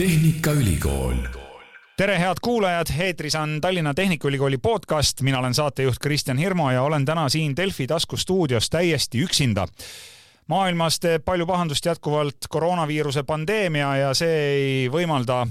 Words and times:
Tehnikaülikool. 0.00 1.14
tere, 1.96 2.18
head 2.18 2.36
kuulajad, 2.42 2.86
eetris 2.98 3.34
on 3.34 3.58
Tallinna 3.60 3.94
Tehnikaülikooli 3.94 4.58
podcast, 4.58 5.20
mina 5.20 5.38
olen 5.38 5.54
saatejuht 5.54 5.98
Kristjan 6.00 6.38
Hirmu 6.38 6.70
ja 6.70 6.82
olen 6.82 7.04
täna 7.04 7.28
siin 7.28 7.56
Delfi 7.56 7.86
taskustuudios 7.86 8.70
täiesti 8.70 9.20
üksinda. 9.22 9.66
Maailmas 10.46 11.00
teeb 11.00 11.24
palju 11.24 11.46
pahandust 11.46 11.86
jätkuvalt 11.86 12.48
koroonaviiruse 12.48 13.22
pandeemia 13.22 13.96
ja 13.96 14.14
see 14.14 14.40
ei 14.54 14.88
võimalda 14.88 15.46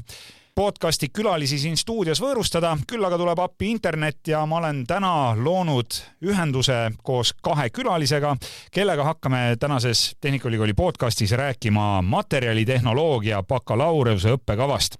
podcasti 0.60 1.07
külalisi 1.16 1.55
siin 1.55 1.78
stuudios 1.80 2.20
võõrustada, 2.20 2.73
küll 2.88 3.05
aga 3.07 3.16
tuleb 3.16 3.39
appi 3.39 3.70
internet 3.71 4.28
ja 4.28 4.42
ma 4.44 4.57
olen 4.60 4.82
täna 4.88 5.12
loonud 5.39 5.96
ühenduse 6.28 6.75
koos 7.00 7.32
kahe 7.39 7.70
külalisega, 7.71 8.34
kellega 8.75 9.06
hakkame 9.07 9.56
tänases 9.60 10.18
Tehnikaülikooli 10.20 10.75
podcastis 10.75 11.32
rääkima 11.32 12.02
materjalitehnoloogia 12.02 13.39
bakalaureuse 13.47 14.36
õppekavast 14.36 15.00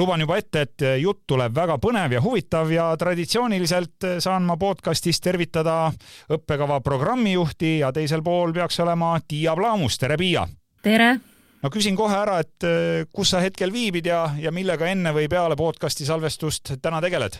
luban 0.00 0.24
juba 0.24 0.40
ette, 0.40 0.64
et 0.64 0.88
jutt 1.02 1.26
tuleb 1.28 1.52
väga 1.60 1.76
põnev 1.76 2.16
ja 2.16 2.24
huvitav 2.24 2.72
ja 2.72 2.88
traditsiooniliselt 2.96 4.10
saan 4.24 4.48
ma 4.48 4.56
podcastis 4.56 5.20
tervitada 5.20 5.92
õppekava 6.32 6.80
programmijuhti 6.80 7.78
ja 7.84 7.92
teisel 7.92 8.24
pool 8.24 8.56
peaks 8.56 8.80
olema 8.80 9.18
Tiia 9.28 9.60
Plaamus, 9.60 10.00
tere 10.00 10.16
Piia! 10.16 10.48
tere! 10.80 11.18
No 11.62 11.72
küsin 11.72 11.96
kohe 11.98 12.16
ära, 12.16 12.38
et 12.44 12.66
äh, 12.66 13.04
kus 13.12 13.32
sa 13.34 13.42
hetkel 13.44 13.72
viibid 13.74 14.08
ja, 14.10 14.26
ja 14.40 14.52
millega 14.54 14.88
enne 14.90 15.12
või 15.16 15.28
peale 15.32 15.56
podcasti 15.58 16.08
salvestust 16.08 16.76
täna 16.82 17.02
tegeled? 17.04 17.38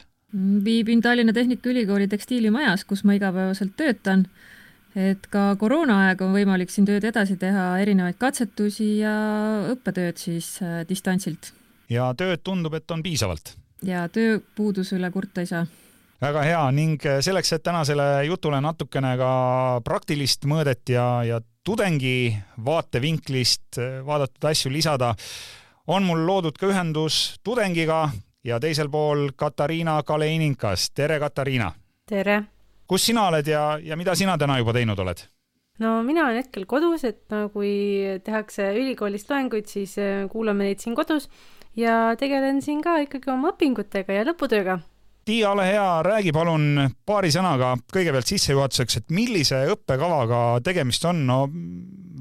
viibin 0.64 1.00
Tallinna 1.00 1.32
Tehnikaülikooli 1.32 2.08
tekstiilimajas, 2.10 2.84
kus 2.84 3.04
ma 3.06 3.14
igapäevaselt 3.14 3.76
töötan. 3.78 4.26
et 4.96 5.26
ka 5.30 5.56
koroonaaeg 5.60 6.22
on 6.24 6.32
võimalik 6.32 6.70
siin 6.72 6.86
tööd 6.88 7.04
edasi 7.04 7.36
teha, 7.36 7.76
erinevaid 7.78 8.16
katsetusi 8.18 8.98
ja 8.98 9.12
õppetööd 9.72 10.16
siis 10.16 10.56
äh, 10.62 10.82
distantsilt. 10.88 11.52
ja 11.88 12.12
tööd 12.14 12.42
tundub, 12.42 12.74
et 12.74 12.90
on 12.90 13.02
piisavalt? 13.02 13.56
ja 13.82 14.08
tööpuuduse 14.08 14.96
üle 14.96 15.10
kurta 15.12 15.44
ei 15.44 15.52
saa 15.52 15.66
väga 16.20 16.42
hea 16.46 16.62
ning 16.72 16.96
äh, 17.06 17.20
selleks, 17.24 17.52
et 17.52 17.64
tänasele 17.64 18.24
jutule 18.26 18.60
natukene 18.64 19.14
ka 19.20 19.32
praktilist 19.84 20.46
mõõdet 20.48 20.88
ja, 20.94 21.06
ja 21.26 21.40
tudengi 21.66 22.34
vaatevinklist 22.64 23.80
äh, 23.80 24.00
vaadatud 24.06 24.48
asju 24.50 24.72
lisada, 24.72 25.14
on 25.86 26.06
mul 26.08 26.24
loodud 26.26 26.56
ka 26.58 26.70
ühendus 26.70 27.36
tudengiga 27.44 28.06
ja 28.46 28.60
teisel 28.62 28.88
pool 28.90 29.30
Katariina 29.36 30.00
Kaleinikas. 30.02 30.90
tere, 30.94 31.20
Katariina! 31.20 31.72
tere! 32.08 32.42
kus 32.86 33.06
sina 33.06 33.26
oled 33.28 33.48
ja, 33.50 33.78
ja 33.82 33.96
mida 33.96 34.14
sina 34.14 34.38
täna 34.38 34.60
juba 34.62 34.72
teinud 34.72 34.98
oled? 34.98 35.26
no 35.82 36.00
mina 36.02 36.24
olen 36.24 36.40
hetkel 36.40 36.64
kodus, 36.66 37.04
et 37.04 37.26
no 37.30 37.48
kui 37.52 38.16
tehakse 38.24 38.72
ülikoolis 38.72 39.28
loenguid, 39.28 39.68
siis 39.68 39.98
äh, 40.00 40.24
kuulame 40.32 40.70
neid 40.70 40.80
siin 40.80 40.96
kodus 40.96 41.28
ja 41.76 42.16
tegelen 42.16 42.62
siin 42.64 42.80
ka 42.80 43.02
ikkagi 43.04 43.34
oma 43.34 43.52
õpingutega 43.52 44.22
ja 44.22 44.24
lõputööga 44.30 44.80
Tiia, 45.26 45.48
ole 45.50 45.64
hea, 45.66 46.02
räägi 46.06 46.30
palun 46.30 46.84
paari 47.02 47.32
sõnaga 47.34 47.72
kõigepealt 47.90 48.28
sissejuhatuseks, 48.30 49.00
et 49.00 49.08
millise 49.10 49.58
õppekavaga 49.72 50.42
tegemist 50.62 51.02
on, 51.10 51.24
no 51.26 51.38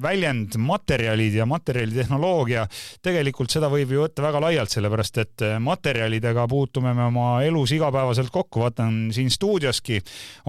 väljend 0.01 0.55
materjalid 0.57 1.35
ja 1.37 1.45
materjalitehnoloogia, 1.45 2.63
tegelikult 3.05 3.53
seda 3.53 3.69
võib 3.69 3.93
ju 3.93 4.01
võtta 4.07 4.25
väga 4.25 4.41
laialt, 4.47 4.73
sellepärast 4.73 5.19
et 5.21 5.45
materjalidega 5.61 6.47
puutume 6.49 6.95
me 6.97 7.05
oma 7.11 7.27
elus 7.45 7.75
igapäevaselt 7.77 8.33
kokku, 8.33 8.63
vaatan 8.65 8.97
siin 9.13 9.29
stuudioski 9.29 9.99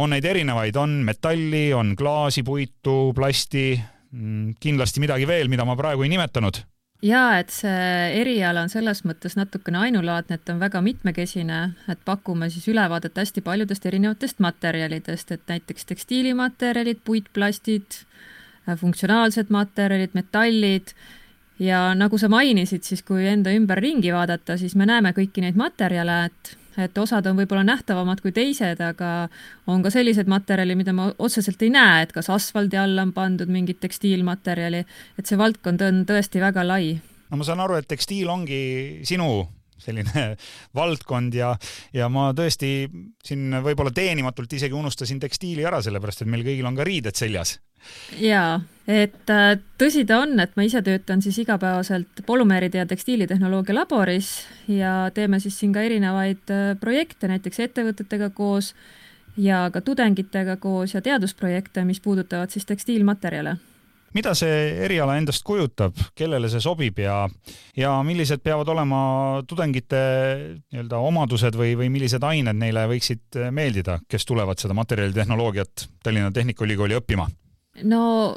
on 0.01 0.15
neid 0.17 0.25
erinevaid, 0.25 0.81
on 0.81 1.03
metalli, 1.05 1.67
on 1.77 1.93
klaasi, 1.93 2.41
puitu, 2.41 3.13
plasti, 3.21 3.75
mm, 4.17 4.57
kindlasti 4.65 5.05
midagi 5.05 5.29
veel, 5.29 5.53
mida 5.53 5.69
ma 5.69 5.77
praegu 5.77 6.09
ei 6.09 6.15
nimetanud 6.17 6.63
jaa, 7.03 7.39
et 7.39 7.53
see 7.53 8.21
eriala 8.21 8.65
on 8.65 8.73
selles 8.73 9.03
mõttes 9.09 9.37
natukene 9.37 9.79
ainulaadne, 9.87 10.39
et 10.39 10.53
on 10.53 10.61
väga 10.61 10.81
mitmekesine, 10.85 11.61
et 11.93 12.01
pakume 12.05 12.49
siis 12.51 12.67
ülevaadet 12.73 13.19
hästi 13.19 13.45
paljudest 13.45 13.87
erinevatest 13.87 14.41
materjalidest, 14.45 15.33
et 15.33 15.45
näiteks 15.53 15.89
tekstiilimaterjalid, 15.93 17.03
puitplastid, 17.05 18.01
funktsionaalsed 18.81 19.53
materjalid, 19.55 20.17
metallid. 20.17 20.95
Ja 21.59 21.95
nagu 21.97 22.19
sa 22.21 22.29
mainisid, 22.29 22.85
siis 22.85 23.01
kui 23.07 23.25
enda 23.31 23.53
ümber 23.57 23.81
ringi 23.81 24.11
vaadata, 24.13 24.59
siis 24.61 24.75
me 24.77 24.85
näeme 24.89 25.15
kõiki 25.17 25.41
neid 25.41 25.57
materjale, 25.57 26.25
et 26.29 26.57
et 26.79 26.99
osad 26.99 27.27
on 27.27 27.39
võib-olla 27.41 27.65
nähtavamad 27.67 28.21
kui 28.25 28.33
teised, 28.37 28.81
aga 28.81 29.29
on 29.67 29.83
ka 29.85 29.93
sellised 29.95 30.31
materjali, 30.31 30.77
mida 30.79 30.95
ma 30.97 31.11
otseselt 31.19 31.63
ei 31.63 31.73
näe, 31.75 32.07
et 32.07 32.15
kas 32.17 32.31
asfaldi 32.33 32.79
alla 32.81 33.07
on 33.07 33.13
pandud 33.17 33.51
mingit 33.53 33.81
tekstiilmaterjali, 33.85 34.85
et 35.19 35.27
see 35.27 35.39
valdkond 35.41 35.85
on 35.87 36.05
tõesti 36.09 36.43
väga 36.43 36.67
lai. 36.67 36.97
no 37.31 37.41
ma 37.41 37.45
saan 37.45 37.61
aru, 37.65 37.81
et 37.81 37.89
tekstiil 37.89 38.29
ongi 38.31 38.61
sinu 39.05 39.47
selline 39.83 40.27
valdkond 40.79 41.35
ja, 41.37 41.53
ja 41.95 42.09
ma 42.13 42.31
tõesti 42.37 42.89
siin 43.25 43.61
võib-olla 43.65 43.93
teenimatult 43.95 44.53
isegi 44.59 44.77
unustasin 44.77 45.21
tekstiili 45.23 45.67
ära, 45.67 45.83
sellepärast 45.85 46.25
et 46.25 46.33
meil 46.33 46.45
kõigil 46.47 46.69
on 46.69 46.79
ka 46.79 46.87
riided 46.87 47.17
seljas. 47.19 47.59
Jaa, 48.19 48.59
et 48.91 49.31
äh, 49.31 49.59
tõsi 49.79 50.03
ta 50.09 50.21
on, 50.25 50.35
et 50.43 50.57
ma 50.59 50.65
ise 50.67 50.81
töötan 50.83 51.23
siis 51.23 51.39
igapäevaselt 51.43 52.25
polümeeride 52.27 52.81
ja 52.81 52.87
tekstiilitehnoloogia 52.89 53.77
laboris 53.77 54.31
ja 54.71 55.13
teeme 55.15 55.39
siis 55.43 55.59
siin 55.61 55.75
ka 55.77 55.85
erinevaid 55.87 56.51
äh, 56.51 56.73
projekte, 56.81 57.31
näiteks 57.31 57.63
ettevõtetega 57.69 58.33
koos 58.35 58.73
ja 59.37 59.67
ka 59.73 59.85
tudengitega 59.85 60.57
koos 60.57 60.97
ja 60.97 61.03
teadusprojekte, 61.05 61.85
mis 61.85 62.01
puudutavad 62.01 62.51
siis 62.51 62.67
tekstiilmaterjale 62.67 63.57
mida 64.15 64.35
see 64.39 64.71
eriala 64.87 65.17
endast 65.19 65.45
kujutab, 65.47 65.97
kellele 66.17 66.49
see 66.53 66.63
sobib 66.63 66.99
ja, 67.03 67.25
ja 67.77 67.97
millised 68.07 68.43
peavad 68.45 68.69
olema 68.73 69.01
tudengite 69.49 70.01
nii-öelda 70.73 71.01
omadused 71.11 71.59
või, 71.59 71.75
või 71.79 71.91
millised 71.93 72.25
ained 72.25 72.57
neile 72.57 72.87
võiksid 72.91 73.41
meeldida, 73.51 74.01
kes 74.09 74.29
tulevad 74.29 74.63
seda 74.63 74.77
materjalitehnoloogiat 74.79 75.89
Tallinna 76.03 76.33
Tehnikaülikooli 76.33 76.99
õppima? 77.01 77.29
no 77.85 78.37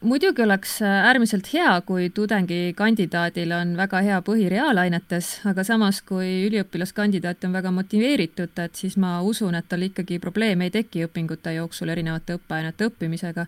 muidugi 0.00 0.42
oleks 0.42 0.78
äärmiselt 0.82 1.52
hea, 1.52 1.72
kui 1.86 2.08
tudengikandidaadil 2.14 3.52
on 3.52 3.74
väga 3.76 4.00
hea 4.06 4.20
põhi 4.24 4.48
reaalainetes, 4.52 5.32
aga 5.50 5.64
samas, 5.66 6.00
kui 6.06 6.46
üliõpilaskandidaat 6.48 7.44
on 7.48 7.54
väga 7.56 7.72
motiveeritud, 7.74 8.56
et 8.64 8.80
siis 8.80 8.96
ma 9.00 9.18
usun, 9.26 9.54
et 9.58 9.68
tal 9.68 9.84
ikkagi 9.86 10.18
probleeme 10.22 10.68
ei 10.68 10.74
teki 10.80 11.06
õpingute 11.08 11.54
jooksul 11.58 11.92
erinevate 11.92 12.38
õppeainete 12.38 12.90
õppimisega. 12.90 13.46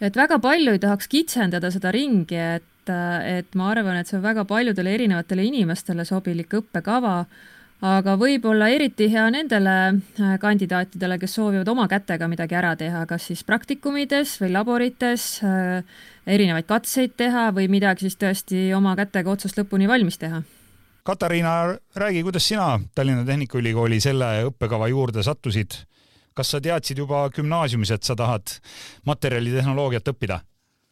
Et 0.00 0.16
väga 0.16 0.38
palju 0.42 0.76
ei 0.76 0.82
tahaks 0.82 1.08
kitsendada 1.08 1.70
seda 1.74 1.92
ringi, 1.94 2.36
et, 2.36 2.88
et 2.90 3.54
ma 3.58 3.70
arvan, 3.72 3.96
et 4.00 4.08
see 4.08 4.18
on 4.18 4.24
väga 4.24 4.44
paljudele 4.48 4.94
erinevatele 4.94 5.44
inimestele 5.48 6.04
sobilik 6.08 6.58
õppekava 6.60 7.18
aga 7.84 8.14
võib-olla 8.16 8.68
eriti 8.72 9.08
hea 9.12 9.26
nendele 9.32 9.74
äh, 9.92 10.36
kandidaatidele, 10.40 11.18
kes 11.20 11.36
soovivad 11.36 11.68
oma 11.68 11.86
kätega 11.88 12.28
midagi 12.28 12.56
ära 12.56 12.74
teha, 12.76 13.04
kas 13.06 13.28
siis 13.28 13.44
praktikumides 13.44 14.36
või 14.40 14.52
laborites, 14.54 15.26
äh, 15.44 15.82
erinevaid 16.26 16.66
katseid 16.68 17.16
teha 17.16 17.50
või 17.56 17.68
midagi 17.72 18.06
siis 18.06 18.16
tõesti 18.20 18.70
oma 18.76 18.96
kätega 18.96 19.30
otsast 19.30 19.58
lõpuni 19.60 19.88
valmis 19.88 20.18
teha. 20.18 20.42
Katariina, 21.06 21.76
räägi, 21.94 22.22
kuidas 22.26 22.48
sina 22.48 22.80
Tallinna 22.94 23.22
Tehnikaülikooli 23.24 24.00
selle 24.02 24.48
õppekava 24.48 24.88
juurde 24.90 25.22
sattusid? 25.22 25.76
Kas 26.36 26.52
sa 26.52 26.60
teadsid 26.60 27.00
juba 27.00 27.26
gümnaasiumis, 27.34 27.94
et 27.96 28.04
sa 28.04 28.16
tahad 28.18 28.58
materjalitehnoloogiat 29.08 30.12
õppida? 30.12 30.42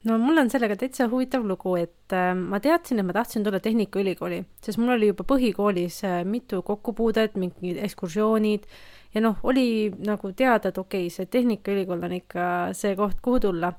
no 0.09 0.19
mul 0.21 0.38
on 0.43 0.50
sellega 0.53 0.77
täitsa 0.78 1.06
huvitav 1.12 1.44
lugu, 1.49 1.77
et 1.81 2.12
äh, 2.12 2.32
ma 2.37 2.60
teadsin, 2.62 3.00
et 3.00 3.09
ma 3.09 3.16
tahtsin 3.16 3.44
tulla 3.44 3.60
Tehnikaülikooli, 3.65 4.43
sest 4.65 4.81
mul 4.81 4.97
oli 4.97 5.10
juba 5.10 5.27
põhikoolis 5.28 6.03
äh, 6.09 6.21
mitu 6.28 6.60
kokkupuudet, 6.66 7.38
mingid 7.41 7.81
ekskursioonid 7.87 8.69
ja 9.15 9.25
noh, 9.25 9.41
oli 9.47 9.88
nagu 10.05 10.32
teada, 10.37 10.71
et 10.71 10.78
okei 10.78 11.06
okay,, 11.06 11.15
see 11.15 11.31
Tehnikaülikool 11.31 12.05
on 12.05 12.16
ikka 12.19 12.47
see 12.76 12.94
koht, 12.99 13.21
kuhu 13.25 13.41
tulla. 13.49 13.75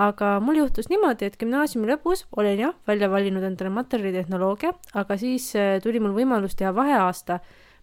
aga 0.00 0.36
mul 0.40 0.56
juhtus 0.62 0.88
niimoodi, 0.88 1.26
et 1.28 1.36
gümnaasiumi 1.38 1.88
lõpus 1.90 2.24
olin 2.38 2.60
jah, 2.62 2.76
välja 2.88 3.10
valinud 3.10 3.44
endale 3.44 3.72
materjalitehnoloogia, 3.74 4.72
aga 4.94 5.18
siis 5.20 5.50
äh, 5.58 5.76
tuli 5.82 6.02
mul 6.02 6.16
võimalus 6.16 6.56
teha 6.58 6.74
vaheaasta. 6.74 7.40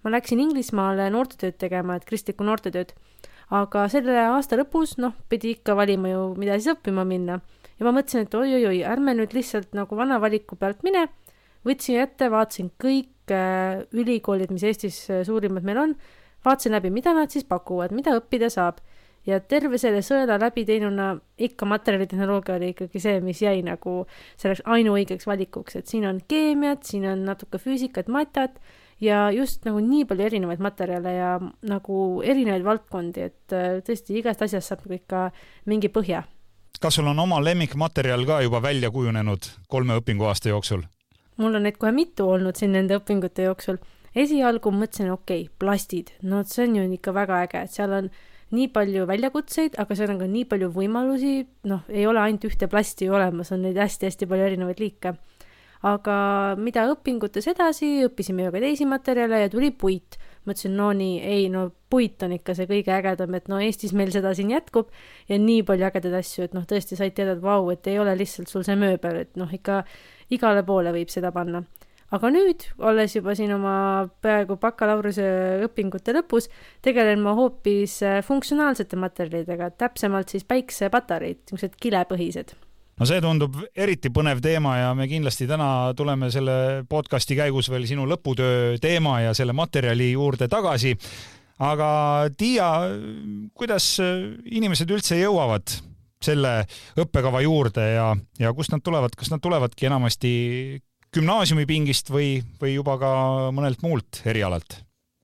Ma 0.07 0.13
läksin 0.15 0.39
Inglismaale 0.39 1.09
noortetööd 1.11 1.57
tegema, 1.59 1.97
et 1.97 2.07
kristlikku 2.07 2.47
noortetööd. 2.47 2.95
aga 3.47 3.85
selle 3.87 4.15
aasta 4.27 4.57
lõpus, 4.59 4.97
noh, 4.99 5.13
pidi 5.31 5.53
ikka 5.55 5.71
valima 5.75 6.09
ju, 6.11 6.23
mida 6.35 6.57
siis 6.57 6.73
õppima 6.73 7.05
minna. 7.07 7.37
Ja 7.79 7.85
ma 7.87 7.93
mõtlesin, 7.95 8.25
et 8.25 8.33
oi-oi-oi, 8.35 8.81
ärme 8.83 9.13
nüüd 9.15 9.31
lihtsalt 9.35 9.71
nagu 9.77 9.95
vana 9.95 10.17
valiku 10.19 10.57
pealt 10.59 10.81
mine, 10.83 11.05
võtsin 11.63 12.01
ette, 12.01 12.27
vaatasin 12.33 12.73
kõik 12.83 13.31
äh, 13.31 13.85
ülikoolid, 13.95 14.51
mis 14.51 14.65
Eestis 14.67 14.97
äh, 15.07 15.21
suurimad 15.27 15.63
meil 15.63 15.79
on, 15.79 15.93
vaatasin 16.43 16.75
läbi, 16.75 16.91
mida 16.91 17.13
nad 17.15 17.31
siis 17.31 17.47
pakuvad, 17.47 17.95
mida 17.95 18.17
õppida 18.19 18.51
saab. 18.51 18.83
ja 19.27 19.39
terve 19.43 19.75
selle 19.75 19.99
sõela 20.07 20.37
läbi 20.39 20.63
teinuna 20.63 21.17
ikka 21.43 21.67
materjalitehnoloogia 21.67 22.55
oli 22.55 22.69
ikkagi 22.71 22.99
see, 23.03 23.17
mis 23.19 23.41
jäi 23.41 23.59
nagu 23.63 24.05
selleks 24.39 24.61
ainuõigeks 24.63 25.27
valikuks, 25.27 25.75
et 25.75 25.87
siin 25.87 26.05
on 26.07 26.21
keemiat, 26.31 26.83
siin 26.87 27.07
on 27.11 27.25
natuke 27.27 27.59
füüsikat, 27.59 28.07
matat 28.07 28.55
ja 29.01 29.27
just 29.31 29.65
nagu 29.67 29.81
nii 29.83 30.05
palju 30.09 30.25
erinevaid 30.25 30.63
materjale 30.63 31.13
ja 31.13 31.35
nagu 31.69 32.21
erinevaid 32.23 32.65
valdkondi, 32.65 33.29
et 33.29 33.55
äh, 33.55 33.77
tõesti 33.85 34.17
igast 34.21 34.41
asjast 34.41 34.73
saab 34.73 34.85
nagu 34.85 34.97
ikka 34.97 35.29
mingi 35.69 35.91
põhja 35.93 36.23
kas 36.81 36.97
sul 36.99 37.07
on 37.09 37.19
oma 37.19 37.39
lemmikmaterjal 37.41 38.25
ka 38.25 38.41
juba 38.45 38.61
välja 38.61 38.91
kujunenud 38.93 39.49
kolme 39.67 39.97
õpinguaasta 39.97 40.53
jooksul? 40.53 40.83
mul 41.37 41.57
on 41.57 41.65
neid 41.65 41.77
kohe 41.81 41.91
mitu 41.93 42.29
olnud 42.29 42.57
siin 42.57 42.73
nende 42.75 42.97
õpingute 42.97 43.45
jooksul. 43.45 43.77
esialgu 44.15 44.71
mõtlesin, 44.73 45.11
okei 45.13 45.45
okay,, 45.45 45.53
plastid, 45.59 46.11
no 46.21 46.41
see 46.45 46.65
on 46.65 46.75
ju 46.79 46.87
ikka 46.97 47.13
väga 47.13 47.41
äge, 47.45 47.63
et 47.63 47.73
seal 47.73 47.93
on 47.93 48.09
nii 48.55 48.69
palju 48.73 49.05
väljakutseid, 49.09 49.75
aga 49.81 49.95
seal 49.95 50.13
on 50.13 50.21
ka 50.21 50.29
nii 50.31 50.45
palju 50.49 50.69
võimalusi, 50.73 51.33
noh, 51.67 51.83
ei 51.89 52.05
ole 52.07 52.21
ainult 52.23 52.47
ühte 52.47 52.69
plasti 52.71 53.09
olemas, 53.11 53.51
on 53.51 53.65
neid 53.65 53.77
hästi-hästi 53.77 54.29
palju 54.29 54.47
erinevaid 54.47 54.79
liike. 54.81 55.17
Aga 55.85 56.55
mida 56.57 56.87
õpingutes 56.91 57.47
edasi, 57.51 57.89
õppisime 58.07 58.47
ju 58.47 58.53
ka 58.53 58.61
teisi 58.63 58.87
materjale 58.89 59.43
ja 59.43 59.51
tuli 59.53 59.71
puit. 59.71 60.17
mõtlesin, 60.47 60.77
no 60.79 60.93
nii, 60.95 61.17
ei 61.27 61.49
no 61.51 61.65
puit 61.91 62.23
on 62.23 62.31
ikka 62.37 62.53
see 62.55 62.69
kõige 62.69 62.93
ägedam, 62.95 63.33
et 63.35 63.49
no 63.51 63.57
Eestis 63.59 63.91
meil 63.91 64.13
seda 64.15 64.31
siin 64.33 64.53
jätkub 64.53 64.93
ja 65.27 65.35
nii 65.35 65.65
palju 65.67 65.89
ägedaid 65.89 66.13
asju, 66.21 66.45
et 66.47 66.53
noh, 66.55 66.63
tõesti 66.63 66.95
said 66.95 67.17
teada, 67.17 67.33
et 67.35 67.43
vau, 67.43 67.67
et 67.73 67.87
ei 67.91 67.99
ole 67.99 68.13
lihtsalt 68.15 68.47
sul 68.47 68.63
see 68.63 68.77
mööbel, 68.79 69.25
et 69.25 69.35
noh, 69.35 69.51
ikka 69.51 69.81
igale 70.31 70.63
poole 70.63 70.95
võib 70.95 71.11
seda 71.11 71.33
panna 71.35 71.65
aga 72.15 72.29
nüüd, 72.31 72.63
olles 72.79 73.15
juba 73.17 73.35
siin 73.35 73.51
oma 73.57 73.73
peaaegu 74.23 74.55
bakalaureuse 74.61 75.25
õpingute 75.67 76.15
lõpus, 76.15 76.47
tegelen 76.85 77.19
ma 77.25 77.35
hoopis 77.37 77.99
äh, 78.07 78.21
funktsionaalsete 78.23 78.99
materjalidega, 78.99 79.73
täpsemalt 79.83 80.31
siis 80.31 80.47
päiksepatareid, 80.47 81.43
niisugused 81.43 81.75
kilepõhised 81.83 82.55
no 82.97 83.07
see 83.09 83.21
tundub 83.23 83.57
eriti 83.77 84.11
põnev 84.13 84.41
teema 84.43 84.77
ja 84.79 84.93
me 84.97 85.07
kindlasti 85.09 85.47
täna 85.49 85.93
tuleme 85.97 86.31
selle 86.33 86.83
podcasti 86.89 87.37
käigus 87.37 87.69
veel 87.73 87.85
sinu 87.89 88.07
lõputöö 88.09 88.77
teema 88.81 89.19
ja 89.25 89.35
selle 89.37 89.53
materjali 89.57 90.11
juurde 90.13 90.49
tagasi. 90.51 90.95
aga 91.59 91.89
Tiia, 92.37 92.71
kuidas 93.53 93.97
inimesed 94.45 94.89
üldse 94.93 95.19
jõuavad 95.19 95.77
selle 96.21 96.65
õppekava 96.97 97.43
juurde 97.45 97.85
ja, 97.93 98.11
ja 98.39 98.53
kust 98.57 98.73
nad 98.73 98.81
tulevad, 98.85 99.13
kas 99.17 99.29
nad 99.33 99.41
tulevadki 99.41 99.85
enamasti 99.89 100.33
gümnaasiumipingist 101.13 102.09
või, 102.09 102.41
või 102.61 102.73
juba 102.75 102.97
ka 103.01 103.13
mõnelt 103.53 103.85
muult 103.85 104.21
erialalt? 104.25 104.81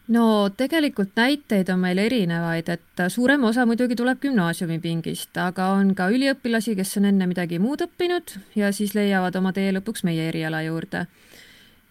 No 0.08 0.50
tegelikult 0.58 1.14
näiteid 1.16 1.70
on 1.72 1.80
meil 1.80 2.02
erinevaid, 2.04 2.70
et 2.70 3.04
suurem 3.10 3.44
osa 3.48 3.66
muidugi 3.66 3.96
tuleb 3.96 4.20
gümnaasiumipingist, 4.24 5.38
aga 5.40 5.70
on 5.78 5.94
ka 5.96 6.10
üliõpilasi, 6.12 6.76
kes 6.80 6.98
on 7.00 7.08
enne 7.12 7.28
midagi 7.30 7.60
muud 7.64 7.86
õppinud 7.86 8.36
ja 8.60 8.74
siis 8.76 8.96
leiavad 8.98 9.36
oma 9.40 9.54
tee 9.56 9.72
lõpuks 9.76 10.04
meie 10.04 10.28
eriala 10.30 10.64
juurde. 10.68 11.06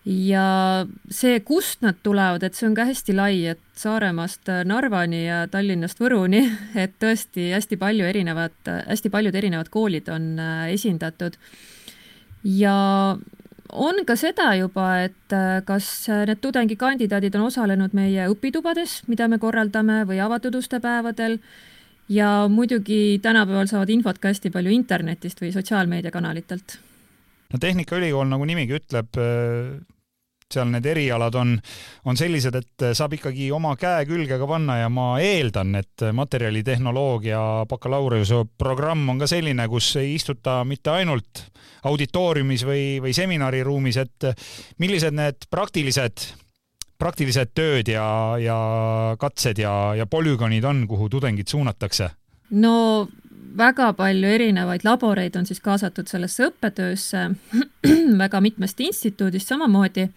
ja 0.05 0.85
see, 1.11 1.41
kust 1.41 1.83
nad 1.87 2.01
tulevad, 2.03 2.43
et 2.43 2.55
see 2.59 2.67
on 2.67 2.75
ka 2.75 2.89
hästi 2.89 3.15
lai, 3.15 3.45
et 3.47 3.61
Saaremaast 3.79 4.51
Narvani 4.67 5.27
ja 5.27 5.45
Tallinnast 5.49 6.01
Võruni, 6.03 6.43
et 6.85 6.99
tõesti 6.99 7.53
hästi 7.55 7.79
palju 7.79 8.05
erinevat, 8.05 8.59
hästi 8.67 9.11
paljud 9.11 9.35
erinevad 9.35 9.71
koolid 9.71 10.11
on 10.11 10.35
äh, 10.43 10.73
esindatud 10.75 11.39
ja 12.45 13.17
on 13.73 14.05
ka 14.07 14.17
seda 14.17 14.53
juba, 14.59 14.87
et 15.09 15.35
äh, 15.35 15.61
kas 15.65 16.07
need 16.29 16.41
tudengikandidaadid 16.45 17.37
on 17.39 17.49
osalenud 17.49 17.95
meie 17.97 18.29
õpitubades, 18.31 19.03
mida 19.09 19.29
me 19.29 19.41
korraldame, 19.43 20.03
või 20.09 20.21
avatud 20.23 20.55
uste 20.61 20.81
päevadel 20.81 21.39
ja 22.13 22.49
muidugi 22.53 23.19
tänapäeval 23.23 23.71
saavad 23.71 23.91
infot 23.95 24.19
ka 24.21 24.33
hästi 24.33 24.53
palju 24.53 24.73
internetist 24.75 25.41
või 25.41 25.53
sotsiaalmeediakanalitelt. 25.55 26.79
no 27.53 27.59
Tehnikaülikool, 27.61 28.29
nagu 28.29 28.45
nimigi 28.49 28.77
ütleb, 28.81 29.17
äh, 29.17 29.81
seal 30.53 30.71
need 30.73 30.87
erialad 30.87 31.37
on, 31.39 31.55
on 32.09 32.19
sellised, 32.19 32.59
et 32.59 32.87
saab 32.97 33.17
ikkagi 33.19 33.51
oma 33.55 33.75
käe 33.81 34.05
külge 34.09 34.39
ka 34.41 34.49
panna 34.49 34.79
ja 34.83 34.91
ma 34.93 35.15
eeldan, 35.23 35.75
et 35.81 36.07
materjalitehnoloogia 36.13 37.41
bakalaureuse 37.71 38.45
programm 38.59 39.09
on 39.13 39.23
ka 39.23 39.31
selline, 39.31 39.67
kus 39.73 39.95
ei 40.03 40.15
istuta 40.17 40.61
mitte 40.69 40.93
ainult 40.95 41.47
auditooriumis 41.89 42.67
või, 42.67 42.85
või 43.03 43.17
seminariruumis, 43.17 43.99
et 44.05 44.31
millised 44.83 45.19
need 45.19 45.51
praktilised 45.51 46.31
praktilised 47.03 47.51
tööd 47.57 47.89
ja, 47.91 48.05
ja 48.39 48.59
katsed 49.19 49.59
ja, 49.59 49.73
ja 49.99 50.07
polügoonid 50.07 50.65
on, 50.69 50.85
kuhu 50.91 51.09
tudengid 51.11 51.51
suunatakse? 51.51 52.13
no 52.53 53.09
väga 53.57 53.93
palju 53.97 54.29
erinevaid 54.29 54.85
laboreid 54.85 55.37
on 55.37 55.49
siis 55.49 55.61
kaasatud 55.65 56.11
sellesse 56.11 56.51
õppetöösse 56.51 57.25
väga 58.23 58.41
mitmest 58.45 58.81
instituudist 58.81 59.51
samamoodi 59.51 60.09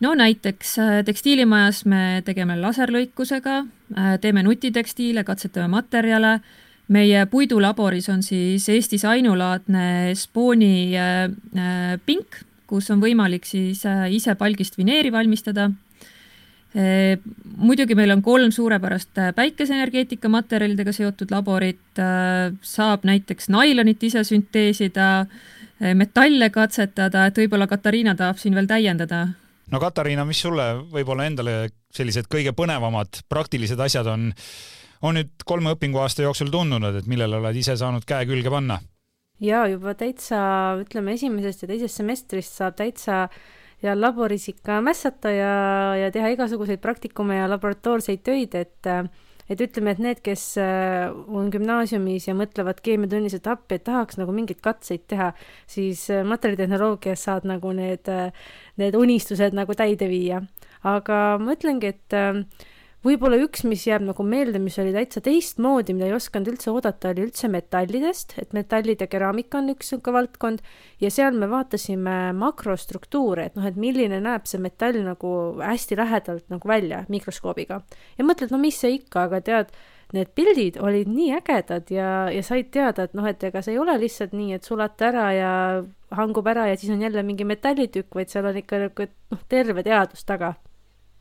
no 0.00 0.14
näiteks 0.14 0.78
äh, 0.78 0.98
tekstiilimajas 1.04 1.84
me 1.90 2.22
tegeme 2.24 2.56
laserlõikusega, 2.60 3.58
äh, 3.96 4.14
teeme 4.20 4.42
nutitekstiile, 4.46 5.24
katsetame 5.24 5.68
materjale, 5.76 6.38
meie 6.94 7.24
puidulaboris 7.30 8.10
on 8.12 8.22
siis 8.22 8.68
Eestis 8.68 9.06
ainulaadne 9.08 10.14
spooni 10.18 10.74
äh, 10.98 11.96
pink, 12.06 12.42
kus 12.66 12.90
on 12.90 13.00
võimalik 13.00 13.46
siis 13.46 13.84
ise 14.10 14.34
palgist 14.40 14.78
vineeri 14.78 15.12
valmistada. 15.12 15.70
muidugi 17.56 17.94
meil 17.94 18.10
on 18.10 18.22
kolm 18.22 18.50
suurepärast 18.50 19.20
päikeseenergeetika 19.36 20.28
materjalidega 20.28 20.92
seotud 20.92 21.30
laborit, 21.30 22.00
saab 22.62 23.04
näiteks 23.04 23.46
nailonit 23.48 24.02
ise 24.02 24.24
sünteesida, 24.24 25.26
metalle 25.94 26.50
katsetada, 26.50 27.26
et 27.26 27.38
võib-olla 27.38 27.68
Katariina 27.70 28.16
tahab 28.18 28.42
siin 28.42 28.58
veel 28.58 28.66
täiendada 28.66 29.28
no 29.72 29.80
Katariina, 29.80 30.24
mis 30.28 30.40
sulle 30.44 30.70
võib-olla 30.92 31.28
endale 31.28 31.56
sellised 31.94 32.28
kõige 32.30 32.54
põnevamad 32.56 33.22
praktilised 33.30 33.80
asjad 33.80 34.08
on, 34.10 34.30
on 35.02 35.18
nüüd 35.18 35.44
kolme 35.46 35.74
õpinguaasta 35.76 36.26
jooksul 36.26 36.52
tundunud, 36.52 37.00
et 37.00 37.10
millele 37.10 37.40
oled 37.40 37.56
ise 37.56 37.76
saanud 37.80 38.06
käe 38.08 38.26
külge 38.30 38.52
panna? 38.52 38.80
ja 39.42 39.64
juba 39.68 39.96
täitsa, 39.98 40.38
ütleme 40.84 41.16
esimesest 41.18 41.64
ja 41.64 41.70
teisest 41.70 42.00
semestrist 42.00 42.60
saab 42.60 42.76
täitsa 42.78 43.26
ja 43.82 43.94
laboris 43.98 44.48
ikka 44.52 44.78
mässata 44.84 45.32
ja, 45.34 45.54
ja 45.98 46.10
teha 46.14 46.30
igasuguseid 46.36 46.80
praktikume 46.80 47.40
ja 47.40 47.50
laboratoorseid 47.50 48.22
töid, 48.24 48.54
et 48.54 48.92
et 49.50 49.60
ütleme, 49.60 49.92
et 49.92 50.00
need, 50.00 50.20
kes 50.24 50.44
äh, 50.60 51.10
on 51.12 51.50
gümnaasiumis 51.52 52.28
ja 52.30 52.34
mõtlevad 52.36 52.80
keemiatunnis, 52.84 53.36
et 53.36 53.48
appi, 53.50 53.76
et 53.76 53.84
tahaks 53.84 54.16
nagu 54.20 54.32
mingeid 54.32 54.62
katseid 54.64 55.04
teha, 55.10 55.30
siis 55.70 56.06
äh, 56.12 56.22
materjalitehnoloogias 56.28 57.26
saad 57.28 57.48
nagu 57.48 57.74
need, 57.76 58.08
äh, 58.08 58.32
need 58.80 58.96
unistused 58.98 59.56
nagu 59.56 59.74
täide 59.78 60.08
viia. 60.10 60.42
aga 60.84 61.18
ma 61.40 61.54
ütlengi, 61.56 61.94
et 61.94 62.16
võib-olla 63.04 63.38
üks, 63.44 63.64
mis 63.68 63.84
jääb 63.86 64.04
nagu 64.06 64.24
meelde, 64.26 64.60
mis 64.62 64.76
oli 64.80 64.94
täitsa 64.94 65.20
teistmoodi, 65.24 65.94
mida 65.96 66.08
ei 66.08 66.16
osanud 66.16 66.50
üldse 66.54 66.72
oodata, 66.72 67.12
oli 67.12 67.26
üldse 67.26 67.50
metallidest, 67.52 68.36
et 68.40 68.54
metallid 68.56 69.04
ja 69.04 69.08
keraamika 69.10 69.60
on 69.60 69.72
üks 69.74 69.92
niisugune 69.92 70.16
valdkond 70.18 70.62
ja 71.04 71.10
seal 71.12 71.36
me 71.36 71.48
vaatasime 71.52 72.16
makrostruktuure, 72.40 73.50
et 73.50 73.58
noh, 73.58 73.66
et 73.68 73.76
milline 73.80 74.22
näeb 74.24 74.48
see 74.48 74.62
metall 74.62 75.02
nagu 75.04 75.34
hästi 75.60 76.00
lähedalt 76.00 76.48
nagu 76.52 76.68
välja 76.68 77.04
mikroskoobiga. 77.12 77.82
ja 78.18 78.24
mõtled, 78.24 78.54
no 78.54 78.60
mis 78.62 78.80
see 78.80 78.96
ikka, 79.00 79.28
aga 79.28 79.42
tead, 79.44 79.74
need 80.14 80.30
pildid 80.34 80.78
olid 80.82 81.10
nii 81.10 81.32
ägedad 81.38 81.90
ja, 81.90 82.10
ja 82.32 82.42
said 82.46 82.70
teada, 82.74 83.08
et 83.08 83.16
noh, 83.18 83.26
et 83.28 83.42
ega 83.44 83.62
see 83.64 83.74
ei 83.74 83.80
ole 83.82 83.96
lihtsalt 84.00 84.34
nii, 84.36 84.54
et 84.58 84.66
sulata 84.66 85.08
ära 85.10 85.26
ja 85.34 85.54
hangub 86.14 86.46
ära 86.50 86.68
ja 86.70 86.76
siis 86.78 86.92
on 86.94 87.02
jälle 87.02 87.24
mingi 87.26 87.46
metallitükk, 87.48 88.14
vaid 88.14 88.30
seal 88.30 88.46
on 88.50 88.60
ikka 88.60 88.84
nagu 88.86 89.08
noh, 89.34 89.42
terve 89.50 89.82
teadus 89.86 90.24
taga 90.28 90.54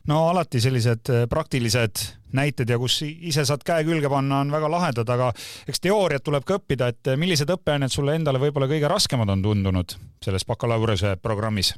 no 0.10 0.20
alati 0.30 0.62
sellised 0.64 1.12
äh, 1.14 1.24
praktilised 1.30 2.04
näited 2.36 2.70
ja 2.70 2.80
kus 2.82 3.00
ise 3.06 3.46
saad 3.48 3.64
käe 3.66 3.86
külge 3.88 4.10
panna, 4.12 4.42
on 4.44 4.52
väga 4.52 4.70
lahedad, 4.72 5.10
aga 5.16 5.30
eks 5.70 5.84
teooriat 5.84 6.26
tuleb 6.26 6.46
ka 6.48 6.60
õppida, 6.60 6.90
et 6.92 7.14
äh, 7.14 7.20
millised 7.20 7.50
õppeained 7.54 7.94
sulle 7.94 8.18
endale 8.18 8.42
võib-olla 8.42 8.70
kõige 8.72 8.92
raskemad 8.92 9.32
on 9.32 9.46
tundunud 9.46 9.98
selles 10.24 10.48
bakalaureuse 10.50 11.16
programmis? 11.24 11.74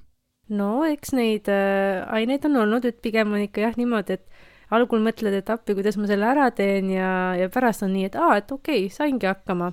no 0.50 0.84
eks 0.90 1.14
neid 1.18 1.50
äh, 1.52 2.04
aineid 2.18 2.46
on 2.50 2.64
olnud, 2.66 2.86
et 2.86 3.02
pigem 3.02 3.34
on 3.34 3.46
ikka 3.46 3.68
jah 3.68 3.80
niimoodi, 3.80 4.20
et 4.20 4.54
algul 4.76 5.04
mõtled, 5.04 5.36
et 5.38 5.52
appi, 5.52 5.76
kuidas 5.78 5.98
ma 6.00 6.10
selle 6.10 6.28
ära 6.30 6.50
teen 6.56 6.90
ja, 6.94 7.10
ja 7.40 7.50
pärast 7.54 7.86
on 7.86 7.94
nii, 7.96 8.10
et 8.10 8.18
aa, 8.20 8.38
et 8.42 8.52
okei 8.52 8.86
okay,, 8.86 8.94
saingi 8.94 9.30
hakkama. 9.30 9.72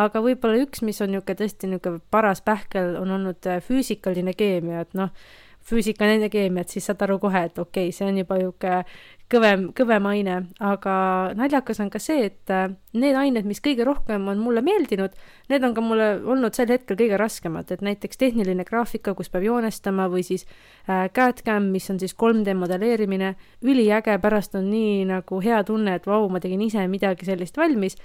aga 0.00 0.22
võib-olla 0.24 0.62
üks, 0.64 0.84
mis 0.86 1.00
on 1.04 1.14
niisugune 1.14 1.40
tõesti 1.40 1.70
niisugune 1.70 2.02
paras 2.14 2.44
pähkel, 2.44 2.94
on 3.00 3.16
olnud 3.18 3.50
äh, 3.50 3.62
füüsikaline 3.64 4.36
keemia, 4.38 4.84
et 4.86 4.94
noh, 4.98 5.12
füüsika, 5.64 6.06
nende 6.08 6.28
keemiat, 6.32 6.68
siis 6.72 6.86
saad 6.88 7.02
aru 7.06 7.18
kohe, 7.22 7.46
et 7.48 7.58
okei 7.58 7.88
okay,, 7.88 7.96
see 7.96 8.08
on 8.08 8.20
juba 8.20 8.38
niisugune 8.40 8.82
kõvem, 9.32 9.68
kõvem 9.76 10.06
aine, 10.10 10.36
aga 10.62 10.94
naljakas 11.38 11.80
on 11.82 11.90
ka 11.92 12.00
see, 12.02 12.28
et 12.28 12.52
äh, 12.52 12.68
need 12.96 13.16
ained, 13.18 13.46
mis 13.48 13.62
kõige 13.64 13.86
rohkem 13.86 14.28
on 14.30 14.40
mulle 14.42 14.62
meeldinud, 14.64 15.16
need 15.52 15.66
on 15.66 15.74
ka 15.76 15.84
mulle 15.84 16.08
olnud 16.20 16.56
sel 16.56 16.70
hetkel 16.72 16.98
kõige 17.00 17.18
raskemad, 17.20 17.70
et 17.72 17.84
näiteks 17.84 18.20
tehniline 18.20 18.66
graafika, 18.68 19.14
kus 19.16 19.32
peab 19.32 19.46
joonestama 19.48 20.08
või 20.12 20.24
siis 20.26 20.46
äh, 20.46 21.08
CAD-CAM, 21.14 21.70
mis 21.74 21.88
on 21.92 22.00
siis 22.02 22.16
3D 22.20 22.56
modelleerimine, 22.58 23.34
üliäge, 23.64 24.18
pärast 24.22 24.56
on 24.60 24.68
nii 24.72 25.04
nagu 25.10 25.40
hea 25.44 25.62
tunne, 25.66 25.98
et 25.98 26.08
vau, 26.10 26.26
ma 26.28 26.42
tegin 26.44 26.62
ise 26.66 26.86
midagi 26.90 27.28
sellist 27.28 27.56
valmis, 27.60 27.98